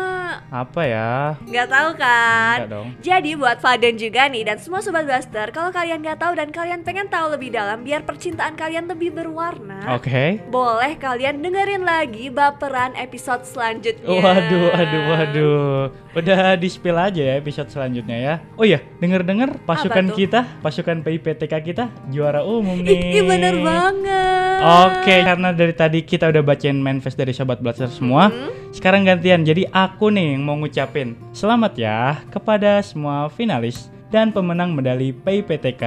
Apa 0.52 0.82
ya? 0.88 1.36
nggak 1.44 1.68
tahu 1.68 1.90
kan? 2.00 2.58
Enggak 2.64 2.72
dong. 2.72 2.88
Jadi 3.02 3.32
buat 3.36 3.58
Faden 3.60 3.96
juga 4.00 4.28
nih 4.30 4.44
dan 4.48 4.58
semua 4.62 4.80
sobat 4.80 5.04
blaster, 5.04 5.52
kalau 5.52 5.74
kalian 5.74 6.00
nggak 6.00 6.20
tahu 6.22 6.34
dan 6.38 6.50
kalian 6.54 6.82
pengen 6.86 7.08
tahu 7.12 7.34
lebih 7.36 7.52
dalam 7.52 7.84
biar 7.84 8.08
percintaan 8.08 8.56
kalian 8.56 8.88
lebih 8.88 9.12
berwarna, 9.12 9.98
Oke. 9.98 10.40
boleh 10.48 10.96
kalian 10.96 11.44
dengerin 11.44 11.84
lagi 11.84 12.32
baperan 12.32 12.96
episode 12.96 13.44
selanjutnya. 13.44 14.08
Waduh, 14.08 14.64
waduh, 14.72 15.04
waduh. 15.12 15.82
Udah 16.16 16.56
di 16.56 16.72
spill 16.72 16.96
aja 16.96 17.20
ya 17.20 17.34
episode 17.36 17.68
selanjutnya 17.68 18.16
ya. 18.16 18.36
Oh 18.56 18.64
iya, 18.64 18.80
denger-denger 19.04 19.60
pasukan 19.68 20.08
kita, 20.16 20.48
pasukan 20.64 21.04
PIPTK 21.04 21.54
kita 21.60 21.92
juara 22.08 22.40
umum 22.46 22.80
Ih, 22.80 22.88
nih. 22.88 23.20
ih, 23.20 23.24
bener 23.28 23.56
banget. 23.60 24.60
Oke, 24.66 25.16
karena 25.22 25.52
dari 25.52 25.76
tadi 25.76 26.00
kita 26.08 26.32
udah 26.32 26.42
bacain 26.42 26.80
manifest 26.80 27.20
dari 27.20 27.36
sobat 27.36 27.60
blaster 27.60 27.92
semua. 27.92 28.32
Hmm. 28.32 28.66
Sekarang 28.72 29.08
gantian. 29.08 29.48
Jadi 29.48 29.68
aku 29.86 30.10
nih 30.10 30.34
yang 30.34 30.42
mau 30.42 30.58
ngucapin 30.58 31.14
selamat 31.30 31.74
ya 31.78 32.18
kepada 32.34 32.82
semua 32.82 33.30
finalis 33.30 33.94
dan 34.10 34.34
pemenang 34.34 34.74
medali 34.74 35.14
PIPTK. 35.14 35.84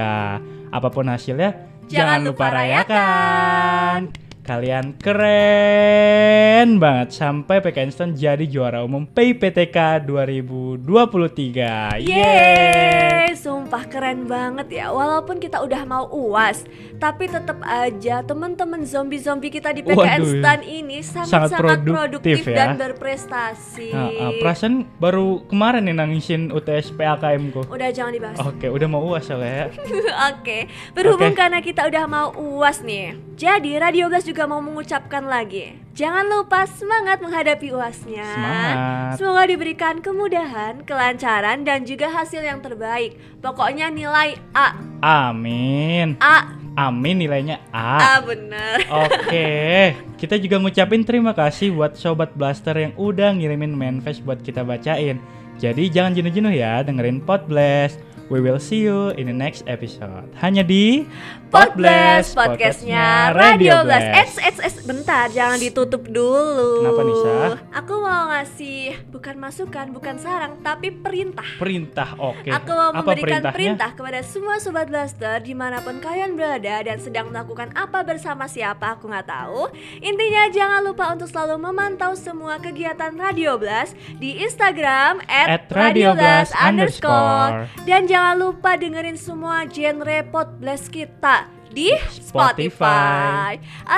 Apa 0.69 0.87
pun 0.87 1.11
hasilnya, 1.11 1.51
Jangan 1.89 1.91
jangan, 1.91 2.19
lupa 2.23 2.45
lupa 2.47 2.55
rayakan. 2.55 4.28
Kalian 4.49 4.97
keren 4.97 6.81
banget 6.81 7.13
sampai 7.13 7.61
PK 7.61 7.85
Instan 7.85 8.17
jadi 8.17 8.49
juara 8.49 8.81
umum 8.81 9.05
PIPTK 9.05 10.09
2023. 10.09 12.01
Yeay, 12.01 13.37
sumpah 13.37 13.85
keren 13.85 14.25
banget 14.25 14.81
ya. 14.81 14.89
Walaupun 14.89 15.37
kita 15.37 15.61
udah 15.61 15.85
mau 15.85 16.09
UAS, 16.09 16.65
tapi 16.97 17.29
tetap 17.29 17.61
aja 17.61 18.25
teman-teman 18.25 18.81
zombie-zombie 18.89 19.53
kita 19.53 19.69
di 19.69 19.85
PKN 19.85 20.17
Waduh. 20.17 20.41
Stan 20.41 20.61
ini 20.65 21.05
Sangat 21.05 21.53
sangat-sangat 21.53 21.85
produktif, 21.85 21.93
produktif 21.93 22.49
ya. 22.49 22.57
dan 22.57 22.69
berprestasi. 22.81 23.93
Nah, 23.93 24.09
ah, 24.17 24.31
perasaan 24.41 24.89
baru 24.97 25.45
kemarin 25.45 25.85
nih 25.85 25.93
nangisin 25.93 26.49
UTS 26.49 26.89
PAKM 26.97 27.53
ku. 27.53 27.69
Udah 27.69 27.93
jangan 27.93 28.17
dibahas. 28.17 28.41
Oke, 28.41 28.65
udah 28.65 28.87
mau 28.89 29.05
uas 29.13 29.29
ya. 29.29 29.69
Oke, 30.33 30.65
berhubung 30.97 31.37
Oke. 31.37 31.37
karena 31.37 31.61
kita 31.61 31.85
udah 31.85 32.03
mau 32.09 32.33
UAS 32.33 32.81
nih. 32.81 33.29
Jadi 33.39 33.79
Radio 33.79 34.11
Blast 34.11 34.27
juga 34.27 34.38
mau 34.45 34.61
mengucapkan 34.61 35.25
lagi. 35.25 35.75
Jangan 35.97 36.27
lupa 36.29 36.63
semangat 36.69 37.19
menghadapi 37.19 37.73
UASnya. 37.73 38.23
Semangat. 38.23 38.75
Semoga 39.17 39.43
diberikan 39.49 39.99
kemudahan, 39.99 40.85
kelancaran, 40.85 41.65
dan 41.67 41.83
juga 41.83 42.07
hasil 42.07 42.39
yang 42.45 42.63
terbaik. 42.63 43.19
Pokoknya 43.43 43.91
nilai 43.91 44.37
A. 44.55 44.77
Amin. 45.01 46.15
A. 46.21 46.55
Amin 46.79 47.19
nilainya 47.19 47.59
A 47.75 47.99
A. 47.99 48.13
bener. 48.23 48.87
Oke, 48.87 49.97
kita 50.15 50.39
juga 50.39 50.61
ngucapin 50.63 51.03
terima 51.03 51.35
kasih 51.35 51.75
buat 51.75 51.99
Sobat 51.99 52.31
Blaster 52.37 52.77
yang 52.77 52.93
udah 52.95 53.35
ngirimin 53.35 53.75
manifest 53.75 54.23
buat 54.23 54.39
kita 54.39 54.63
bacain. 54.63 55.19
Jadi 55.59 55.91
jangan 55.91 56.15
jenuh-jenuh 56.15 56.55
ya 56.55 56.79
dengerin 56.87 57.19
Pod 57.19 57.43
Blast. 57.51 57.99
We 58.29 58.45
will 58.45 58.61
see 58.61 58.85
you 58.85 59.09
in 59.17 59.25
the 59.25 59.33
next 59.33 59.65
episode. 59.65 60.29
Hanya 60.37 60.61
di 60.61 61.01
Pod 61.49 61.73
Blast, 61.73 62.37
podcastnya 62.37 63.33
Radio 63.33 63.81
Blast. 63.81 64.05
Eh, 64.05 64.13
Blast. 64.13 64.37
eh, 64.37 64.53
eh, 64.69 64.73
bentar, 64.85 65.33
jangan 65.33 65.57
ditutup 65.57 66.05
dulu. 66.05 66.85
Kenapa, 66.85 67.01
Nisa? 67.09 67.37
Aku 67.73 68.05
mau 68.05 68.29
ngasih 68.29 69.01
bukan 69.09 69.33
masukan, 69.33 69.89
bukan 69.89 70.21
sarang, 70.21 70.61
tapi 70.61 70.93
perintah. 70.93 71.57
Perintah, 71.57 72.13
oke. 72.21 72.53
Aku 72.53 72.69
mau 72.69 72.93
Apa 72.93 73.01
memberikan 73.01 73.41
perintah 73.49 73.97
kepada 73.97 74.21
semua 74.21 74.61
sobat 74.61 74.93
blaster 74.93 75.41
di 75.41 75.57
mana 75.57 75.81
pun 75.81 75.97
kalian 75.97 76.37
berada 76.37 76.85
dan 76.85 77.01
sedang 77.01 77.33
melakukan 77.33 77.73
apa 77.73 78.05
bersama 78.05 78.45
siapa 78.45 78.93
aku 78.93 79.09
nggak 79.09 79.25
tahu. 79.25 79.73
Intinya 80.05 80.53
jangan 80.53 80.85
lupa 80.85 81.09
untuk 81.17 81.33
selalu 81.33 81.65
memantau 81.65 82.13
semua 82.13 82.61
kegiatan 82.61 83.09
Radio 83.17 83.57
Blast 83.57 83.97
di 84.21 84.37
Instagram 84.37 85.17
At 85.25 85.65
Radio 85.73 86.13
Blast 86.13 86.53
underscore. 86.53 87.65
dan 87.89 88.05
jangan 88.05 88.18
lupa 88.37 88.75
dengerin 88.75 89.17
semua 89.17 89.63
genre 89.67 90.23
blast 90.59 90.91
kita 90.91 91.59
di 91.69 91.93
Spotify. 92.09 92.65
Spotify. 92.73 93.51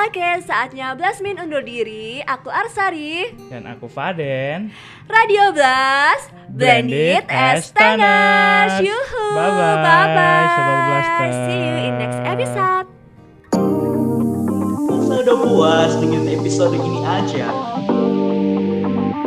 Oke, 0.08 0.30
saatnya 0.44 0.92
Blastmin 0.96 1.40
undur 1.40 1.64
diri. 1.64 2.20
Aku 2.24 2.52
Arsari. 2.52 3.32
Dan 3.48 3.64
aku 3.68 3.88
Faden. 3.88 4.72
Radio 5.08 5.52
Blast 5.52 6.32
Blend 6.52 6.88
it 6.88 7.28
as 7.28 7.68
Yuhu 8.80 9.26
Bye-bye, 9.36 9.76
Bye-bye 9.84 10.46
Sobat 10.56 10.80
Blaster. 10.88 11.30
See 11.48 11.60
you 11.60 11.74
in 11.84 11.94
next 12.00 12.20
episode 12.24 12.88
Masa 14.88 15.14
udah 15.20 15.38
puas 15.44 15.92
dengan 16.00 16.24
episode 16.32 16.76
ini 16.80 17.02
aja? 17.04 17.48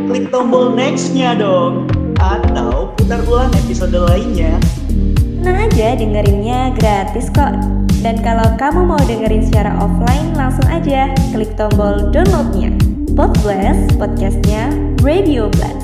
Klik 0.09 0.29
tombol 0.33 0.73
next-nya 0.73 1.37
dong. 1.37 1.89
Atau 2.21 2.93
putar 2.97 3.21
ulang 3.29 3.53
episode 3.53 3.93
lainnya. 3.93 4.57
Tenang 5.45 5.69
aja 5.69 5.93
dengerinnya 5.93 6.73
gratis 6.73 7.29
kok. 7.29 7.53
Dan 8.01 8.17
kalau 8.25 8.57
kamu 8.57 8.89
mau 8.89 9.03
dengerin 9.05 9.45
secara 9.45 9.77
offline, 9.77 10.33
langsung 10.33 10.65
aja 10.73 11.13
klik 11.37 11.53
tombol 11.61 12.09
downloadnya. 12.17 12.73
Podblast, 13.13 13.93
podcastnya 14.01 14.73
Radio 15.05 15.53
Blast. 15.53 15.84